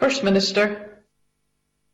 [0.00, 1.04] First Minister.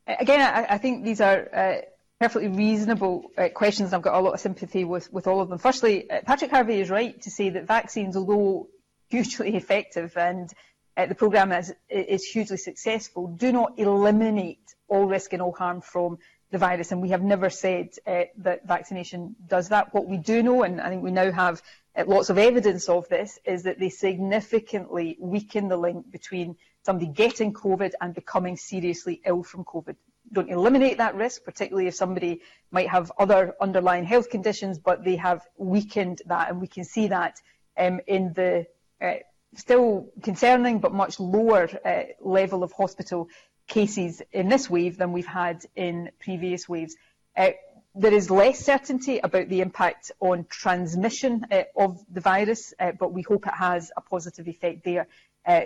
[0.07, 1.81] Again, I, I think these are uh,
[2.19, 3.93] perfectly reasonable uh, questions.
[3.93, 5.59] I've got a lot of sympathy with, with all of them.
[5.59, 8.69] Firstly, uh, Patrick Harvie is right to say that vaccines, although
[9.07, 10.51] hugely effective and
[10.97, 15.81] uh, the programme is, is hugely successful, do not eliminate all risk and all harm
[15.81, 16.17] from
[16.51, 16.91] the virus.
[16.91, 19.93] And we have never said uh, that vaccination does that.
[19.93, 21.61] What we do know, and I think we now have
[21.95, 27.11] uh, lots of evidence of this, is that they significantly weaken the link between somebody
[27.11, 29.95] getting COVID and becoming seriously ill from COVID.
[30.31, 35.15] Don't eliminate that risk, particularly if somebody might have other underlying health conditions, but they
[35.15, 37.39] have weakened that, and we can see that
[37.77, 38.65] um, in the
[39.01, 39.13] uh,
[39.59, 43.29] still concerning but much lower uh, level of hospital
[43.67, 46.95] cases in this wave than we've had in previous waves.
[47.37, 47.51] Uh,
[47.95, 53.11] there is less certainty about the impact on transmission uh, of the virus, uh, but
[53.13, 55.07] we hope it has a positive effect there.
[55.45, 55.61] Uh,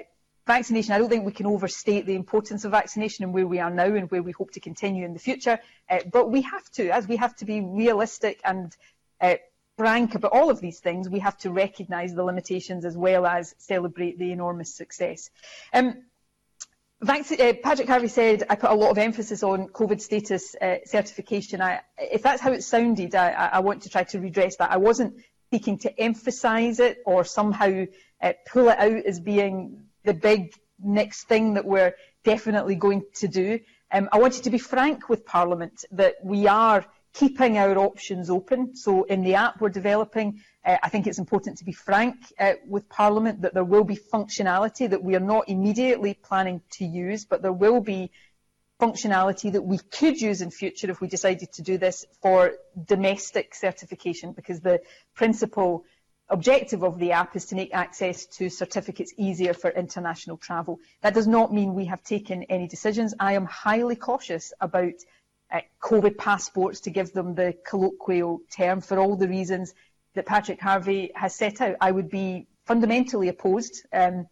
[0.47, 3.69] vaccination, I don't think we can overstate the importance of vaccination and where we are
[3.69, 6.89] now and where we hope to continue in the future, uh, but we have to,
[6.89, 8.75] as we have to be realistic and
[9.77, 13.55] frank about all of these things, we have to recognise the limitations as well as
[13.57, 15.29] celebrate the enormous success.
[15.73, 16.03] Um,
[17.05, 21.61] uh, Patrick Harvie said I put a lot of emphasis on COVID status uh, certification.
[21.61, 24.71] I, if that's how it sounded, I, I, want to try to redress that.
[24.71, 27.85] I wasn't seeking to emphasise it or somehow
[28.21, 33.27] uh, pull it out as being the big next thing that we're definitely going to
[33.27, 33.59] do.
[33.91, 38.75] Um, I wanted to be frank with Parliament that we are keeping our options open.
[38.75, 42.53] So in the app we're developing, uh, I think it's important to be frank uh,
[42.67, 47.25] with Parliament that there will be functionality that we are not immediately planning to use,
[47.25, 48.11] but there will be
[48.79, 52.53] functionality that we could use in future if we decided to do this for
[52.85, 54.81] domestic certification, because the
[55.13, 55.85] principal
[56.29, 60.79] objective of the app is to make access to certificates easier for international travel.
[61.01, 63.13] That does not mean we have taken any decisions.
[63.19, 64.93] I am highly cautious about
[65.53, 69.73] uh, COVID passports, to give them the colloquial term, for all the reasons
[70.15, 71.75] that Patrick Harvie has set out.
[71.79, 74.27] I would be fundamentally opposed, um,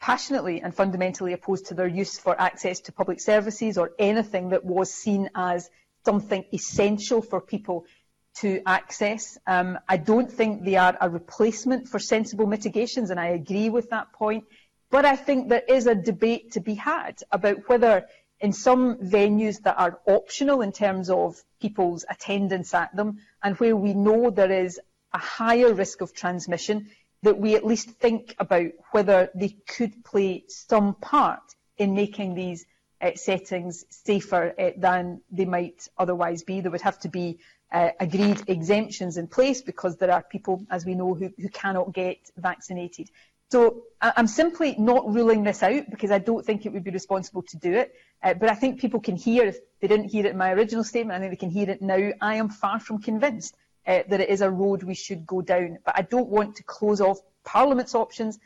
[0.00, 4.64] passionately and fundamentally opposed to their use for access to public services or anything that
[4.64, 5.70] was seen as
[6.04, 7.86] something essential for people
[8.34, 9.38] to access.
[9.46, 13.90] Um, I don't think they are a replacement for sensible mitigations, and I agree with
[13.90, 14.44] that point.
[14.90, 18.06] But I think there is a debate to be had about whether
[18.42, 23.76] in some venues that are optional in terms of people's attendance at them, and where
[23.76, 24.80] we know there is
[25.14, 26.90] a higher risk of transmission,
[27.22, 31.42] that we at least think about whether they could play some part
[31.78, 32.66] in making these
[33.00, 36.60] uh, settings safer uh, than they might otherwise be.
[36.60, 37.38] There would have to be
[37.72, 41.94] uh, agreed exemptions in place because there are people, as we know, who, who cannot
[41.94, 43.08] get vaccinated.
[43.52, 47.42] So I'm simply not ruling this out because I don't think it would be responsible
[47.42, 47.94] to do it.
[48.22, 50.84] Uh, but I think people can hear, if they didn't hear it in my original
[50.84, 52.12] statement, I think they can hear it now.
[52.22, 53.54] I am far from convinced
[53.86, 55.80] uh, that it is a road we should go down.
[55.84, 58.38] But I don't want to close off Parliament's options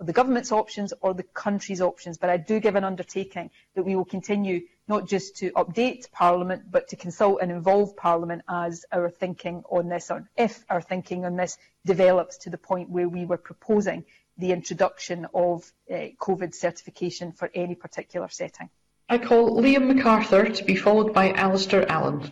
[0.00, 3.94] the government's options or the country's options, but I do give an undertaking that we
[3.94, 9.10] will continue not just to update Parliament, but to consult and involve Parliament as our
[9.10, 13.26] thinking on this, or if our thinking on this develops to the point where we
[13.26, 14.04] were proposing
[14.40, 18.70] the introduction of uh, COVID certification for any particular setting.
[19.08, 22.30] I call Liam McArthur to be followed by Alasdair Allan.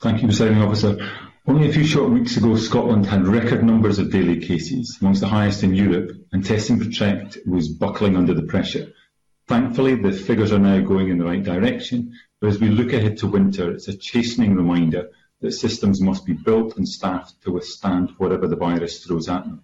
[0.00, 0.96] Thank you, Presiding Officer.
[1.46, 5.28] Only a few short weeks ago, Scotland had record numbers of daily cases, amongst the
[5.28, 8.92] highest in Europe, and Test and Protect was buckling under the pressure.
[9.46, 13.16] Thankfully, the figures are now going in the right direction, but as we look ahead
[13.18, 18.10] to winter, it's a chastening reminder that systems must be built and staffed to withstand
[18.18, 19.62] whatever the virus throws at them.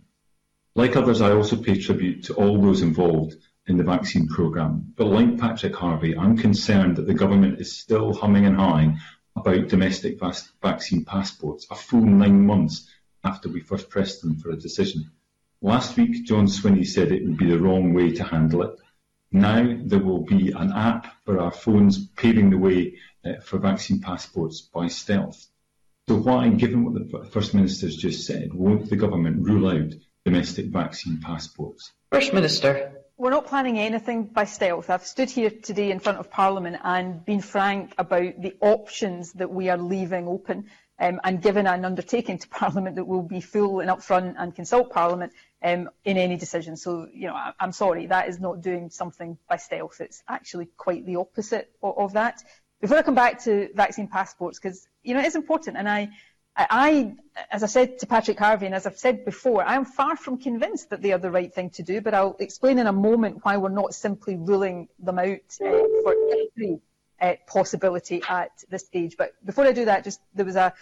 [0.76, 3.36] Like others, I also pay tribute to all those involved
[3.68, 8.12] in the vaccine programme, but like Patrick Harvie, I'm concerned that the government is still
[8.12, 8.98] humming and hawing
[9.36, 10.18] about domestic
[10.60, 12.90] vaccine passports a full nine months
[13.22, 15.12] after we first pressed them for a decision.
[15.62, 18.76] Last week, John Swinney said it would be the wrong way to handle it.
[19.30, 24.00] Now there will be an app for our phones paving the way uh, for vaccine
[24.00, 25.46] passports by stealth.
[26.08, 30.66] So why, given what the First Minister's just said, won't the government rule out domestic
[30.66, 31.92] vaccine passports?
[32.10, 33.00] First Minister.
[33.16, 34.90] We're not planning anything by stealth.
[34.90, 39.50] I've stood here today in front of Parliament and been frank about the options that
[39.50, 43.80] we are leaving open um, and given an undertaking to Parliament that will be full
[43.80, 45.32] and upfront and consult Parliament
[45.62, 46.76] um, in any decision.
[46.76, 50.00] So, you know, I, am sorry, that is not doing something by stealth.
[50.00, 52.42] It's actually quite the opposite of, of that.
[52.80, 56.10] Before I come back to vaccine passports, because, you know, it is important, and I,
[56.56, 57.14] I,
[57.50, 60.38] as I said to Patrick Harvie, and as I've said before, I am far from
[60.38, 63.40] convinced that they are the right thing to do, but I'll explain in a moment
[63.44, 66.80] why we're not simply ruling them out uh, for every
[67.20, 69.16] uh, possibility at this stage.
[69.16, 70.72] But before I do that, just there was a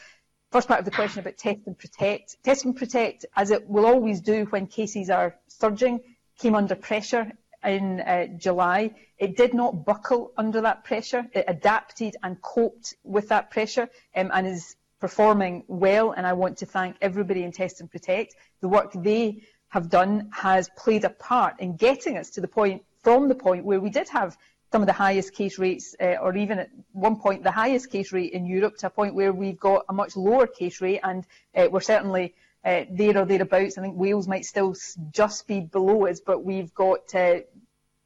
[0.51, 2.37] first part of the question about test and protect.
[2.43, 6.01] Test and protect, as it will always do when cases are surging,
[6.39, 7.33] came under pressure
[7.65, 8.91] in uh, July.
[9.17, 11.27] It did not buckle under that pressure.
[11.33, 16.59] It adapted and coped with that pressure um, and is performing well, and I want
[16.59, 18.37] to thank everybody in Test and Protect.
[18.61, 22.85] The work they have done has played a part in getting us to the point,
[23.03, 24.39] from the point where we did have
[24.71, 28.13] some of the highest case rates, uh, or even at one point the highest case
[28.13, 31.27] rate in Europe, to a point where we've got a much lower case rate, and
[31.57, 32.33] uh, we're certainly
[32.65, 33.77] uh, there or thereabouts.
[33.77, 34.77] I think Wales might still
[35.11, 37.41] just be below us, but we've got uh,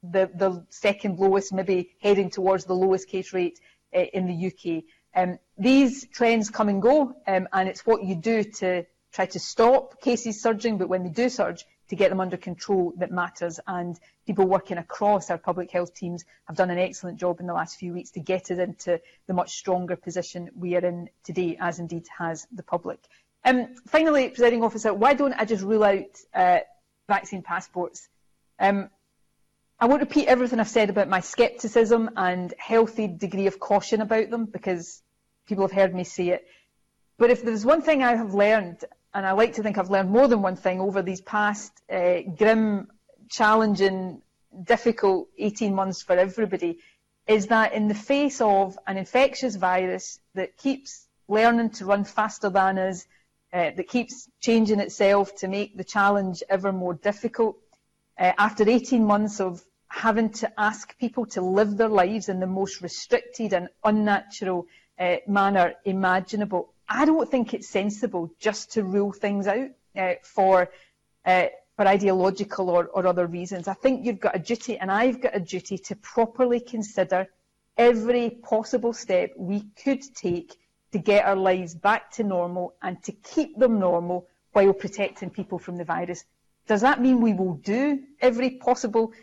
[0.01, 3.59] the, the second lowest, maybe heading towards the lowest case rate
[3.95, 4.83] uh, in the UK.
[5.17, 9.39] Um, these trends come and go, um, and it's what you do to try to
[9.39, 13.59] stop cases surging, but when they do surge, to get them under control that matters.
[13.65, 17.53] And people working across our public health teams have done an excellent job in the
[17.53, 21.57] last few weeks to get us into the much stronger position we are in today,
[21.59, 22.99] as indeed has the public.
[23.43, 26.05] Um, finally, presiding officer, why don't I just rule out
[26.35, 26.59] uh,
[27.07, 28.07] vaccine passports?
[28.59, 28.91] Um,
[29.79, 34.29] I won't repeat everything I've said about my scepticism and healthy degree of caution about
[34.29, 35.01] them because
[35.47, 36.47] people have heard me say it.
[37.17, 40.11] But if there's one thing I have learned, and I like to think I've learned
[40.11, 42.87] more than one thing over these past uh, grim,
[43.29, 44.21] challenging,
[44.63, 46.79] difficult 18 months for everybody,
[47.25, 52.49] is that in the face of an infectious virus that keeps learning to run faster
[52.49, 53.05] than us,
[53.51, 57.57] uh, that keeps changing itself to make the challenge ever more difficult,
[58.19, 62.47] uh, after 18 months of having to ask people to live their lives in the
[62.47, 64.67] most restricted and unnatural
[64.99, 70.69] uh, manner imaginable, I don't think it's sensible just to rule things out uh, for
[71.25, 73.67] uh, for ideological or, or other reasons.
[73.67, 77.27] I think you've got a duty, and I've got a duty, to properly consider
[77.77, 80.57] every possible step we could take
[80.91, 85.59] to get our lives back to normal and to keep them normal while protecting people
[85.59, 86.25] from the virus.
[86.67, 89.13] Does that mean we will do every possible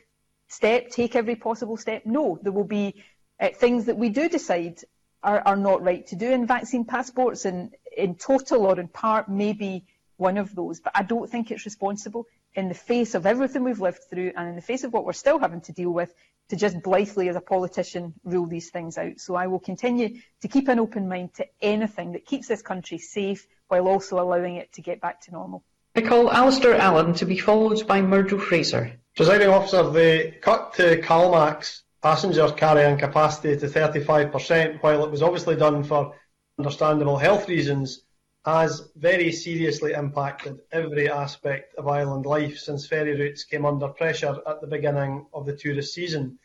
[0.47, 2.07] step, take every possible step?
[2.07, 3.03] No, there will be
[3.41, 4.79] uh, things that we do decide
[5.25, 9.29] are, are, not right to do, and vaccine passports in, in total or in part
[9.29, 9.85] may be
[10.17, 10.81] one of those.
[10.81, 14.49] But I don't think it's responsible in the face of everything we've lived through and
[14.49, 16.15] in the face of what we're still having to deal with
[16.51, 19.19] to just blithely as a politician rule these things out.
[19.19, 22.99] So I will continue to keep an open mind to anything that keeps this country
[22.99, 25.65] safe while also allowing it to get back to normal.
[25.97, 28.99] I call Alasdair Allan to be followed by Murdo Fraser.
[29.17, 35.57] Presiding officer, the cut to CalMac's passenger carrying capacity to 35%, while it was obviously
[35.57, 36.15] done for
[36.59, 38.03] understandable health reasons,
[38.45, 44.37] has very seriously impacted every aspect of island life since ferry routes came under pressure
[44.47, 46.39] at the beginning of the tourist season.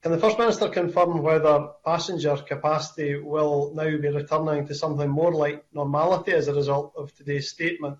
[0.00, 5.34] Can the First Minister confirm whether passenger capacity will now be returning to something more
[5.34, 7.98] like normality as a result of today's statement?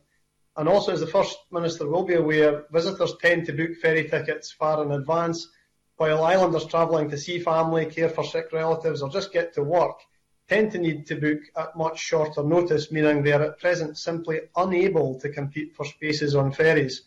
[0.57, 4.53] And also, as the First Minister will be aware, visitors tend to book ferry tickets
[4.53, 5.49] far in advance,
[5.97, 10.01] while islanders travelling to see family, care for sick relatives, or just get to work
[10.49, 14.41] tend to need to book at much shorter notice, meaning they are at present simply
[14.57, 17.03] unable to compete for spaces on ferries.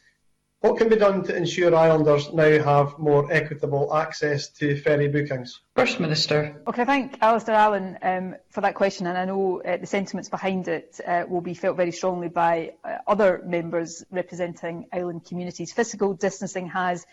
[0.62, 5.62] What can be done to ensure islanders now have more equitable access to ferry bookings?
[5.76, 6.60] First Minister.
[6.66, 10.68] Okay, thank Alasdair Allan um, for that question, and I know uh, the sentiments behind
[10.68, 15.72] it uh, will be felt very strongly by uh, other members representing island communities.
[15.72, 17.06] Physical distancing has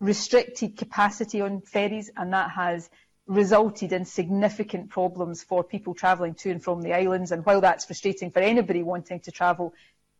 [0.00, 2.90] restricted capacity on ferries, and that has
[3.26, 7.32] resulted in significant problems for people travelling to and from the islands.
[7.32, 9.74] And while that's frustrating for anybody wanting to travel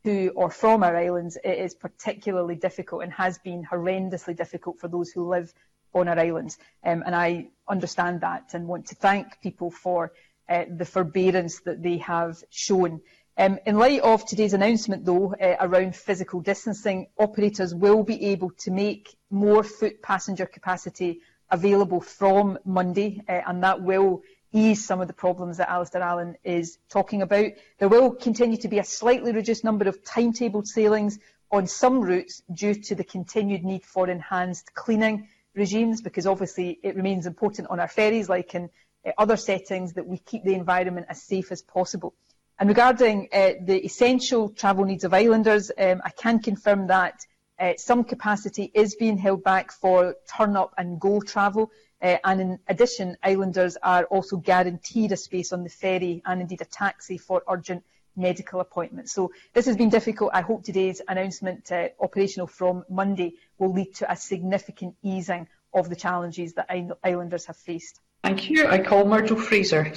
[0.04, 4.88] to or from our islands, it is particularly difficult and has been horrendously difficult for
[4.88, 5.52] those who live
[5.94, 6.58] on our islands.
[6.84, 10.12] Um, and I understand that and want to thank people for
[10.48, 13.00] uh, the forbearance that they have shown.
[13.38, 18.50] Um, in light of today's announcement, though, uh, around physical distancing, operators will be able
[18.60, 21.20] to make more foot passenger capacity
[21.50, 24.22] available from Monday, uh, and that will
[24.52, 27.52] ease some of the problems that Alasdair Allan is talking about.
[27.78, 31.18] There will continue to be a slightly reduced number of timetabled sailings
[31.50, 36.96] on some routes due to the continued need for enhanced cleaning regimes, because obviously it
[36.96, 38.70] remains important on our ferries, like in
[39.04, 42.14] uh, other settings, that we keep the environment as safe as possible.
[42.58, 47.26] And regarding uh, the essential travel needs of islanders, um, I can confirm that
[47.58, 51.70] uh, some capacity is being held back for turn-up and go travel.
[52.00, 56.60] Uh, and in addition, islanders are also guaranteed a space on the ferry and indeed
[56.62, 57.84] a taxi for urgent
[58.16, 59.12] medical appointments.
[59.12, 60.30] So this has been difficult.
[60.32, 65.90] I hope today's announcement, uh, operational from Monday, will lead to a significant easing of
[65.90, 66.70] the challenges that
[67.04, 68.00] islanders have faced.
[68.22, 68.66] Thank you.
[68.66, 69.92] I call Murdo Fraser.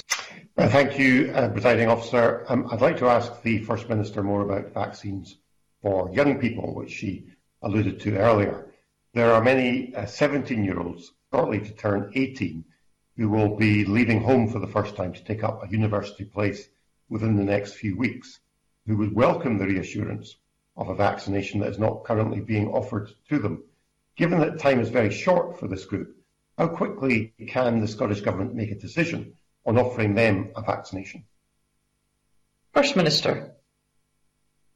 [0.60, 2.44] Uh, thank you, uh, Presiding Officer.
[2.50, 5.38] Um, I'd like to ask the First Minister more about vaccines
[5.80, 7.28] for young people, which she
[7.62, 8.70] alluded to earlier.
[9.14, 12.62] There are many 17-year-olds uh, shortly to turn 18
[13.16, 16.68] who will be leaving home for the first time to take up a university place
[17.08, 18.40] within the next few weeks,
[18.86, 20.36] who would welcome the reassurance
[20.76, 23.64] of a vaccination that is not currently being offered to them.
[24.14, 26.14] Given that time is very short for this group,
[26.58, 31.24] how quickly can the Scottish Government make a decision on offering them a vaccination?
[32.72, 33.52] First Minister.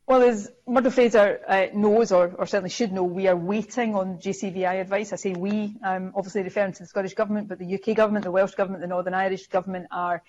[0.06, 4.18] Well, as Murdo Fraser uh, knows, or, or, certainly should know, we are waiting on
[4.18, 5.14] JCVI advice.
[5.14, 8.30] I say we, um, obviously referring to the Scottish Government, but the UK Government, the
[8.30, 10.22] Welsh Government, the Northern Irish Government are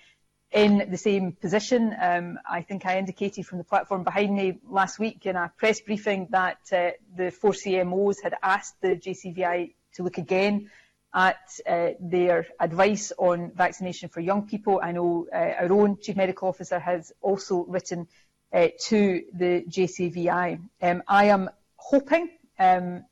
[0.50, 1.94] in the same position.
[2.00, 5.80] Um, I think I indicated from the platform behind me last week in a press
[5.80, 10.70] briefing that uh, the four CMOs had asked the JCVI to look again
[11.16, 14.80] at uh, their advice on vaccination for young people.
[14.82, 18.06] I know uh, our own Chief Medical Officer has also written
[18.52, 20.60] uh, to the JCVI.
[20.82, 23.06] Um, I am hoping, um,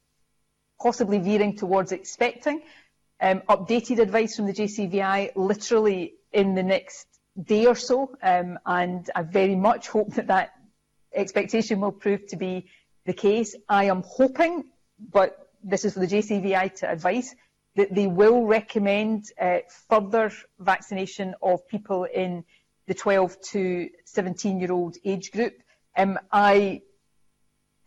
[0.78, 2.60] possibly veering towards expecting,
[3.22, 7.06] um, updated advice from the JCVI literally in the next
[7.42, 10.52] day or so, um, and I very much hope that that
[11.14, 12.66] expectation will prove to be
[13.06, 13.56] the case.
[13.66, 14.64] I am hoping,
[15.10, 17.34] but this is for the JCVI to advise,
[17.76, 19.58] that they will recommend uh,
[19.88, 22.44] further vaccination of people in
[22.86, 25.54] the 12 to 17 year old age group.
[25.96, 26.82] Um, I,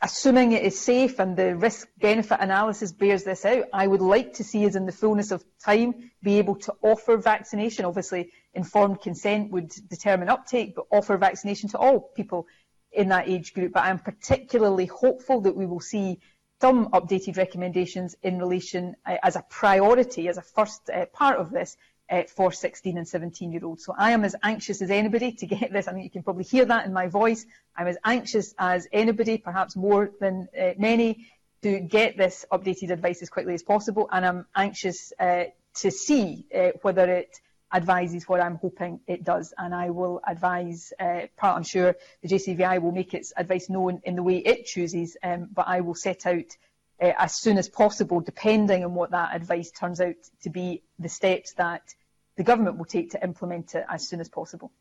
[0.01, 4.33] assuming it is safe and the risk benefit analysis bears this out, I would like
[4.35, 7.85] to see us in the fullness of time be able to offer vaccination.
[7.85, 12.47] Obviously, informed consent would determine uptake, but offer vaccination to all people
[12.91, 13.73] in that age group.
[13.73, 16.19] But I'm particularly hopeful that we will see
[16.61, 21.51] some updated recommendations in relation uh, as a priority, as a first uh, part of
[21.51, 21.77] this,
[22.09, 23.83] uh, for 16 and 17 year olds.
[23.83, 25.87] So I am as anxious as anybody to get this.
[25.87, 27.45] I think you can probably hear that in my voice.
[27.75, 31.27] I'm as anxious as anybody, perhaps more than uh, many,
[31.63, 34.07] to get this updated advice as quickly as possible.
[34.11, 35.45] And I'm anxious uh,
[35.75, 37.39] to see uh, whether it
[37.73, 39.53] advises what I'm hoping it does.
[39.57, 44.15] And I will advise, uh, I'm sure the JCVI will make its advice known in
[44.15, 46.55] the way it chooses, um, but I will set out
[47.01, 51.09] uh, as soon as possible, depending on what that advice turns out to be, the
[51.09, 51.93] steps that
[52.37, 54.71] the government will take to implement it as soon as possible.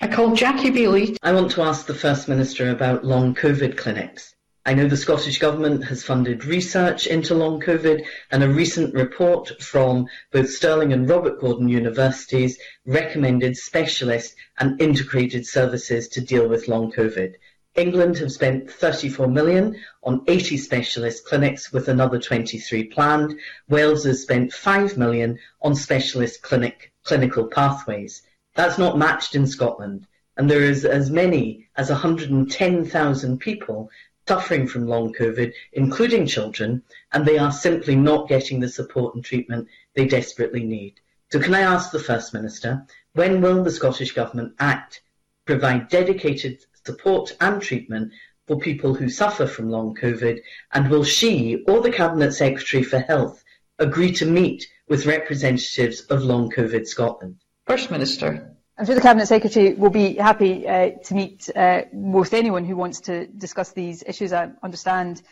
[0.00, 1.16] I call Jackie Baillie.
[1.22, 4.33] I want to ask the First Minister about long COVID clinics.
[4.66, 9.62] I know the Scottish Government has funded research into long COVID and a recent report
[9.62, 16.66] from both Stirling and Robert Gordon universities recommended specialist and integrated services to deal with
[16.66, 17.34] long COVID.
[17.74, 23.38] England have spent 34 million on 80 specialist clinics with another 23 planned.
[23.68, 28.22] Wales has spent 5 million on specialist clinic clinical pathways.
[28.54, 30.06] That's not matched in Scotland.
[30.38, 33.90] And there is as many as 110,000 people
[34.26, 39.24] suffering from long COVID, including children, and they are simply not getting the support and
[39.24, 41.00] treatment they desperately need.
[41.30, 45.02] So can I ask the First Minister, when will the Scottish Government act,
[45.44, 48.12] provide dedicated support and treatment
[48.46, 50.40] for people who suffer from long COVID,
[50.72, 53.42] and will she or the Cabinet Secretary for Health
[53.78, 57.36] agree to meet with representatives of Long COVID Scotland?
[57.66, 58.53] First Minister.
[58.76, 62.74] I'm sure the Cabinet Secretary will be happy uh, to meet uh, with anyone who
[62.74, 64.32] wants to discuss these issues.
[64.32, 65.22] I understand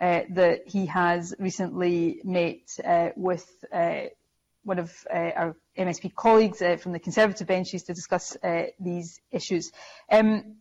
[0.00, 4.02] uh, that he has recently met uh, with uh,
[4.62, 8.36] one of uh, our MSP colleagues from the Conservative benches to discuss
[8.78, 9.72] these issues.
[10.08, 10.58] Um,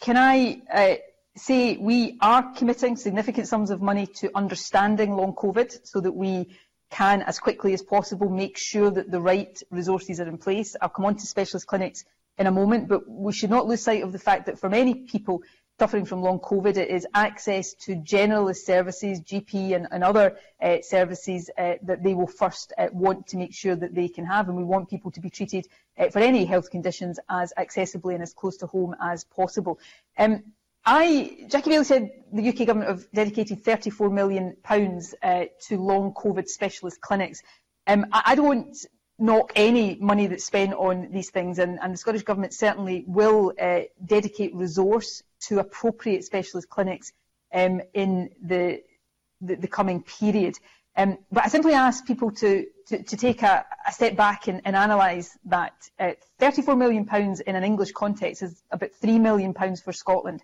[0.00, 1.00] can I
[1.36, 6.56] say we are committing significant sums of money to understanding long COVID so that we
[6.94, 10.76] can, as quickly as possible, make sure that the right resources are in place.
[10.80, 12.04] I'll come on to specialist clinics
[12.38, 14.94] in a moment, but we should not lose sight of the fact that for many
[14.94, 15.42] people
[15.80, 20.76] suffering from long COVID, it is access to generalist services, GP and, and other uh,
[20.82, 24.48] services uh, that they will first uh, want to make sure that they can have.
[24.48, 25.66] And we want people to be treated
[25.98, 29.80] uh, for any health conditions as accessibly and as close to home as possible.
[30.16, 30.44] Um,
[30.86, 34.56] I, Jackie Baillie said the UK government have dedicated £34 million
[35.22, 37.42] uh, to long COVID specialist clinics.
[37.86, 38.76] Um, I, I, don't
[39.18, 43.52] knock any money that's spent on these things, and, and the Scottish Government certainly will
[43.60, 47.12] uh, dedicate resource to appropriate specialist clinics
[47.52, 48.82] um, in the,
[49.40, 50.58] the, the, coming period.
[50.96, 54.60] Um, but I simply ask people to, to, to take a, a, step back and,
[54.64, 55.74] and analyse that.
[55.98, 57.08] Uh, £34 million
[57.46, 60.42] in an English context is about £3 million for Scotland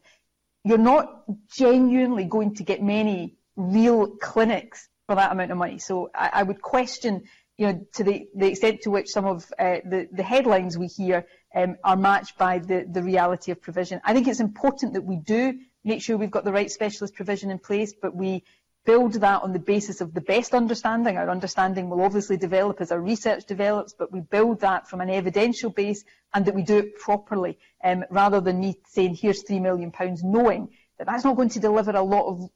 [0.65, 5.79] you're not genuinely going to get many real clinics for that amount of money.
[5.79, 7.25] So I, I would question,
[7.59, 10.87] you know, to the, the extent to which some of uh, the, the headlines we
[10.87, 14.01] hear um, are matched by the, the reality of provision.
[14.05, 17.51] I think it's important that we do make sure we've got the right specialist provision
[17.51, 18.45] in place, but we
[18.91, 21.17] build that on the basis of the best understanding.
[21.17, 25.09] Our understanding will obviously develop as our research develops, but we build that from an
[25.09, 26.03] evidential base
[26.35, 29.93] and that we do it properly, um, rather than me saying, here's £3 million,
[30.25, 32.51] knowing that that's not going to deliver a lot of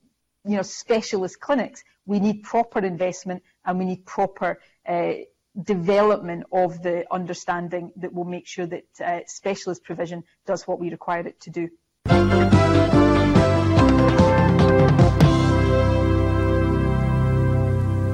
[0.44, 1.84] you know, specialist clinics.
[2.04, 4.58] We need proper investment and we need proper
[4.88, 5.12] uh,
[5.62, 10.90] development of the understanding that will make sure that uh, specialist provision does what we
[10.90, 12.53] require it to do.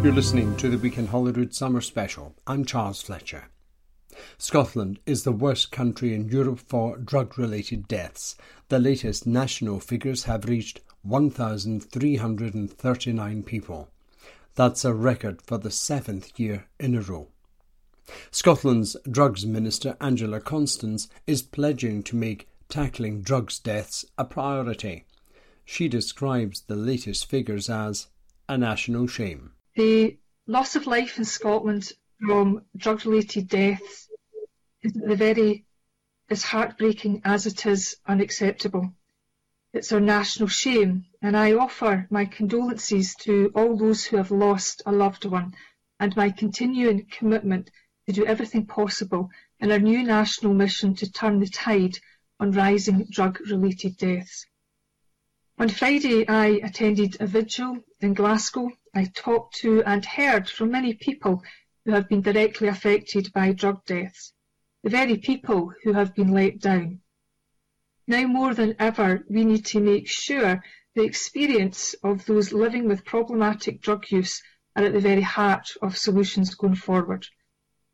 [0.02, 2.34] You're listening to the Weekend Holyrood Summer Special.
[2.46, 3.50] I'm Charles Fletcher.
[4.38, 8.34] Scotland is the worst country in Europe for drug related deaths.
[8.70, 13.90] The latest national figures have reached 1,339 people.
[14.54, 17.28] That's a record for the seventh year in a row.
[18.30, 25.04] Scotland's Drugs Minister Angela Constance is pledging to make tackling drugs deaths a priority.
[25.66, 28.06] She describes the latest figures as
[28.48, 29.52] a national shame.
[29.76, 31.92] The loss of life in Scotland
[32.26, 34.08] from drug related deaths
[34.82, 35.64] is the very
[36.28, 38.92] as heartbreaking as it is unacceptable.
[39.72, 44.82] It's our national shame, and I offer my condolences to all those who have lost
[44.86, 45.54] a loved one
[46.00, 47.70] and my continuing commitment
[48.06, 51.98] to do everything possible in our new national mission to turn the tide
[52.40, 54.46] on rising drug-related deaths.
[55.58, 58.72] On Friday, I attended a vigil in Glasgow.
[58.92, 61.42] I talked to and heard from many people
[61.84, 64.32] who have been directly affected by drug deaths,
[64.82, 67.00] the very people who have been let down.
[68.08, 70.64] Now more than ever, we need to make sure
[70.94, 74.42] the experience of those living with problematic drug use
[74.74, 77.26] are at the very heart of solutions going forward.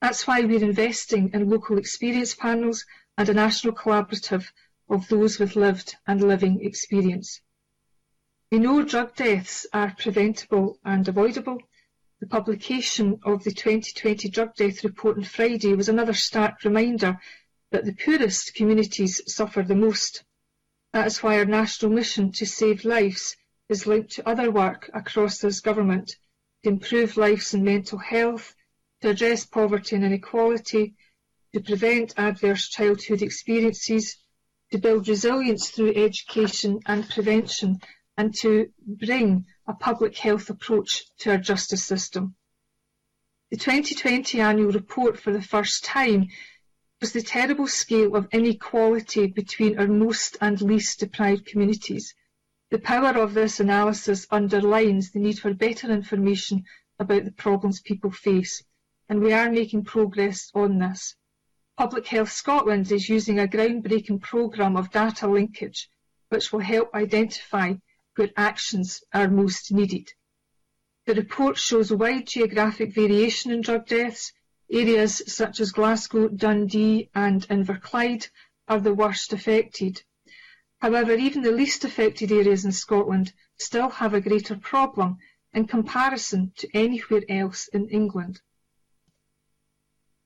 [0.01, 2.87] That's why we're investing in local experience panels
[3.19, 4.51] and a national collaborative
[4.89, 7.43] of those with lived and living experience.
[8.57, 11.59] We know drug deaths are preventable and avoidable.
[12.21, 17.21] The publication of the 2020 drug death report on Friday was another stark reminder
[17.71, 20.25] that the poorest communities suffer the most.
[20.95, 23.37] That is why our national mission to save lives
[23.69, 26.17] is linked to other work across this government
[26.63, 28.55] to improve lives in mental health,
[29.03, 30.95] to address poverty and inequality,
[31.53, 34.17] to prevent adverse childhood experiences,
[34.73, 37.81] to build resilience through education and prevention,
[38.17, 42.35] and to bring a public health approach to our justice system.
[43.51, 46.29] The 2020 annual report for the first time
[47.01, 52.15] was the terrible scale of inequality between our most and least deprived communities.
[52.71, 56.65] The power of this analysis underlines the need for better information
[56.99, 58.65] about the problems people face,
[59.09, 61.15] and we are making progress on this.
[61.77, 65.91] Public Health Scotland is using a groundbreaking programme of data linkage,
[66.31, 67.75] which will help identify
[68.17, 70.13] where actions are most needed.
[71.07, 74.33] The report shows wide geographic variation in drug deaths,
[74.69, 78.29] Areas such as Glasgow, Dundee and Inverclyde
[78.67, 80.03] are the worst affected.
[80.81, 85.19] However, even the least affected areas in Scotland still have a greater problem
[85.53, 88.41] in comparison to anywhere else in England.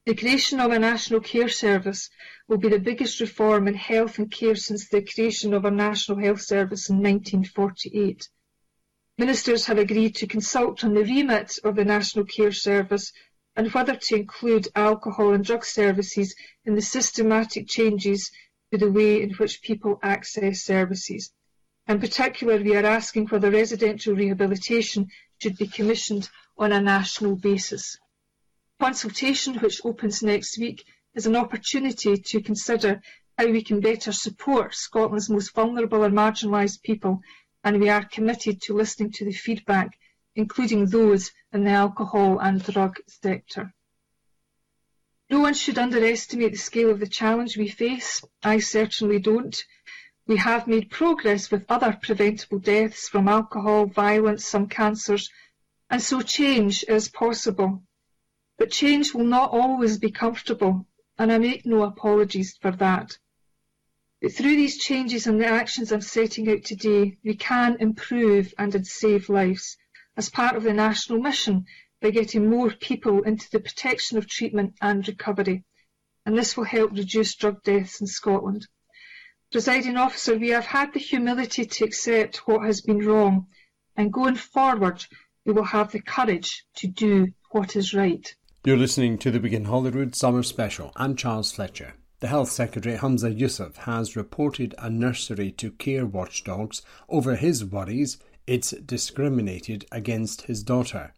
[0.07, 2.09] The creation of a national care service
[2.49, 6.19] will be the biggest reform in health and care since the creation of a national
[6.19, 8.29] health service in 1948.
[9.19, 13.13] Ministers have agreed to consult on the remit of the national care service
[13.55, 16.35] and whether to include alcohol and drug services
[16.65, 18.31] in the systematic changes
[18.73, 21.31] to the way in which people access services.
[21.87, 25.09] In particular, we are asking whether residential rehabilitation
[25.43, 27.99] should be commissioned on a national basis.
[28.81, 33.01] Consultation, which opens next week, is an opportunity to consider
[33.39, 37.21] how we can better support Scotland's most vulnerable and marginalised people,
[37.63, 39.91] and we are committed to listening to the feedback
[40.37, 43.73] including those in the alcohol and drug sector.
[45.29, 48.23] No one should underestimate the scale of the challenge we face.
[48.43, 49.57] I certainly don't.
[50.27, 55.31] We have made progress with other preventable deaths from alcohol, violence, some cancers,
[55.89, 57.83] and so change is possible.
[58.61, 60.87] But change will not always be comfortable,
[61.19, 63.19] and I make no apologies for that.
[64.21, 68.87] But through these changes and the actions I'm setting out today, we can improve and
[68.87, 69.79] save lives
[70.15, 71.65] as part of the national mission
[72.03, 75.65] by getting more people into the protection of treatment and recovery,
[76.27, 78.69] and this will help reduce drug deaths in Scotland.
[79.51, 83.47] Presiding officer, we have had the humility to accept what has been wrong,
[83.97, 85.03] and going forward,
[85.47, 88.37] we will have the courage to do what is right.
[88.63, 90.93] You're listening to the Weekend Holyrood Summer Special.
[90.95, 91.95] I'm Charles Fletcher.
[92.19, 98.19] The Health Secretary Humza Yousaf has reported a nursery to care watchdogs over his worries
[98.47, 101.15] it's discriminated against his daughter.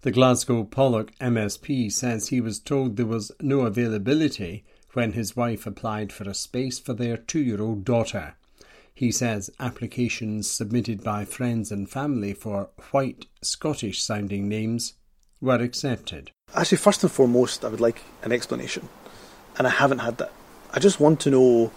[0.00, 4.64] The Glasgow Pollok MSP says he was told there was no availability
[4.94, 8.36] when his wife applied for a space for their two year old daughter.
[8.94, 14.94] He says applications submitted by friends and family for white Scottish sounding names
[15.40, 16.30] were accepted.
[16.54, 18.88] Actually, first and foremost, I would like an explanation,
[19.56, 20.32] and I haven't had that.
[20.72, 21.72] I just want to know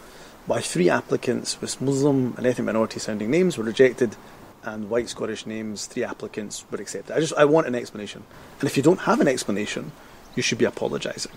[0.45, 4.15] why three applicants with Muslim and ethnic minority sounding names were rejected
[4.63, 7.15] and white Scottish names, three applicants were accepted.
[7.15, 8.23] I just I want an explanation.
[8.59, 9.91] And if you don't have an explanation,
[10.35, 11.31] you should be apologising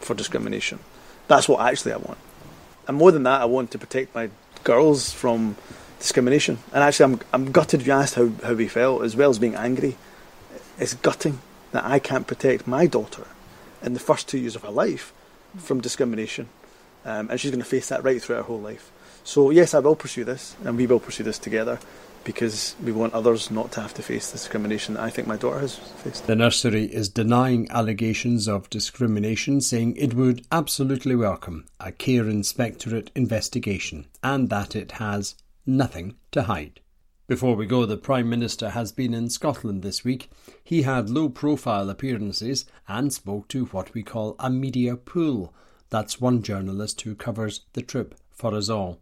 [0.00, 0.78] for discrimination.
[1.28, 2.18] That's what actually I want.
[2.86, 4.30] And more than that, I want to protect my
[4.64, 5.56] girls from
[5.98, 6.58] discrimination.
[6.72, 9.54] And actually, I'm I'm gutted you asked how, how we felt, as well as being
[9.54, 9.96] angry.
[10.78, 11.40] It's gutting
[11.72, 13.26] that I can't protect my daughter
[13.82, 15.12] in the first two years of her life
[15.56, 16.48] from discrimination.
[17.04, 18.90] Um, and she's going to face that right through her whole life.
[19.24, 21.78] So, yes, I will pursue this, and we will pursue this together
[22.24, 25.36] because we want others not to have to face the discrimination that I think my
[25.36, 26.26] daughter has faced.
[26.26, 33.10] The nursery is denying allegations of discrimination, saying it would absolutely welcome a care inspectorate
[33.14, 36.80] investigation and that it has nothing to hide.
[37.28, 40.30] Before we go, the Prime Minister has been in Scotland this week.
[40.64, 45.52] He had low profile appearances and spoke to what we call a media pool.
[45.90, 49.00] That's one journalist who covers the trip for us all.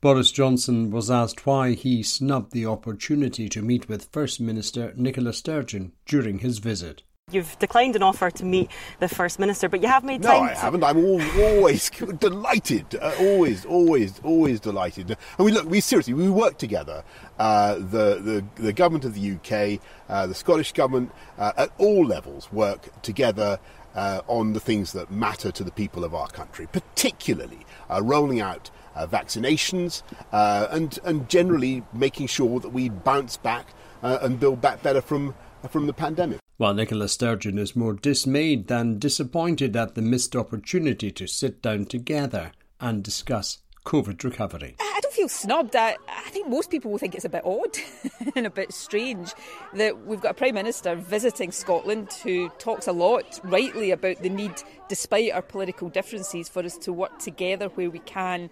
[0.00, 5.34] Boris Johnson was asked why he snubbed the opportunity to meet with First Minister Nicola
[5.34, 7.02] Sturgeon during his visit.
[7.32, 8.70] You've declined an offer to meet
[9.00, 10.44] the First Minister, but you have made time.
[10.44, 10.84] No, I haven't.
[10.84, 12.94] I'm all, always delighted.
[12.94, 15.16] Uh, always, always, always delighted.
[15.38, 17.04] And we look, we seriously, we work together.
[17.38, 22.04] Uh, the, the, the government of the UK, uh, the Scottish government, uh, at all
[22.04, 23.58] levels work together
[23.94, 28.40] uh, on the things that matter to the people of our country, particularly uh, rolling
[28.40, 30.02] out uh, vaccinations
[30.32, 33.66] uh, and and generally making sure that we bounce back
[34.02, 35.34] uh, and build back better from
[35.70, 36.38] from the pandemic.
[36.56, 41.86] While Nicola Sturgeon is more dismayed than disappointed at the missed opportunity to sit down
[41.86, 44.76] together and discuss COVID recovery.
[44.80, 45.74] I don't feel snubbed.
[45.74, 47.76] I, I think most people will think it's a bit odd
[48.36, 49.32] and a bit strange
[49.74, 54.28] that we've got a Prime Minister visiting Scotland who talks a lot, rightly, about the
[54.28, 58.50] need, despite our political differences, for us to work together where we can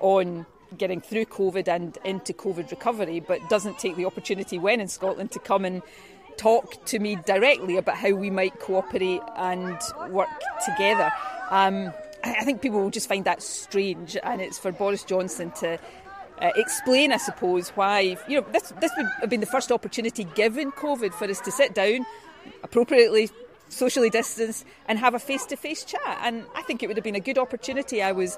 [0.00, 0.46] on
[0.76, 5.30] getting through COVID and into COVID recovery, but doesn't take the opportunity when in Scotland
[5.32, 5.82] to come and
[6.36, 9.78] talk to me directly about how we might cooperate and
[10.10, 10.28] work
[10.64, 11.10] together.
[11.50, 11.92] Um,
[12.24, 15.78] I think people will just find that strange, and it's for Boris Johnson to
[16.40, 20.24] uh, explain, I suppose, why you know this this would have been the first opportunity
[20.24, 22.06] given COVID for us to sit down
[22.62, 23.30] appropriately.
[23.68, 26.18] Socially distanced and have a face to face chat.
[26.20, 28.02] And I think it would have been a good opportunity.
[28.02, 28.36] I was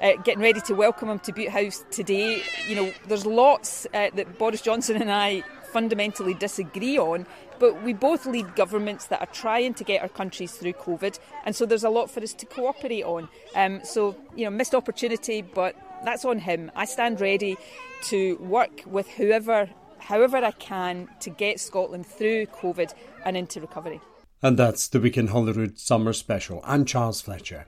[0.00, 2.40] uh, getting ready to welcome him to Bute House today.
[2.68, 5.42] You know, there's lots uh, that Boris Johnson and I
[5.76, 7.26] fundamentally disagree on,
[7.58, 11.54] but we both lead governments that are trying to get our countries through COVID, and
[11.54, 13.28] so there's a lot for us to cooperate on.
[13.54, 16.70] Um, so, you know, missed opportunity, but that's on him.
[16.74, 17.58] I stand ready
[18.04, 19.68] to work with whoever,
[19.98, 22.94] however I can, to get Scotland through COVID
[23.26, 24.00] and into recovery.
[24.42, 26.62] And that's the Weekend Holyrood Summer Special.
[26.64, 27.66] I'm Charles Fletcher.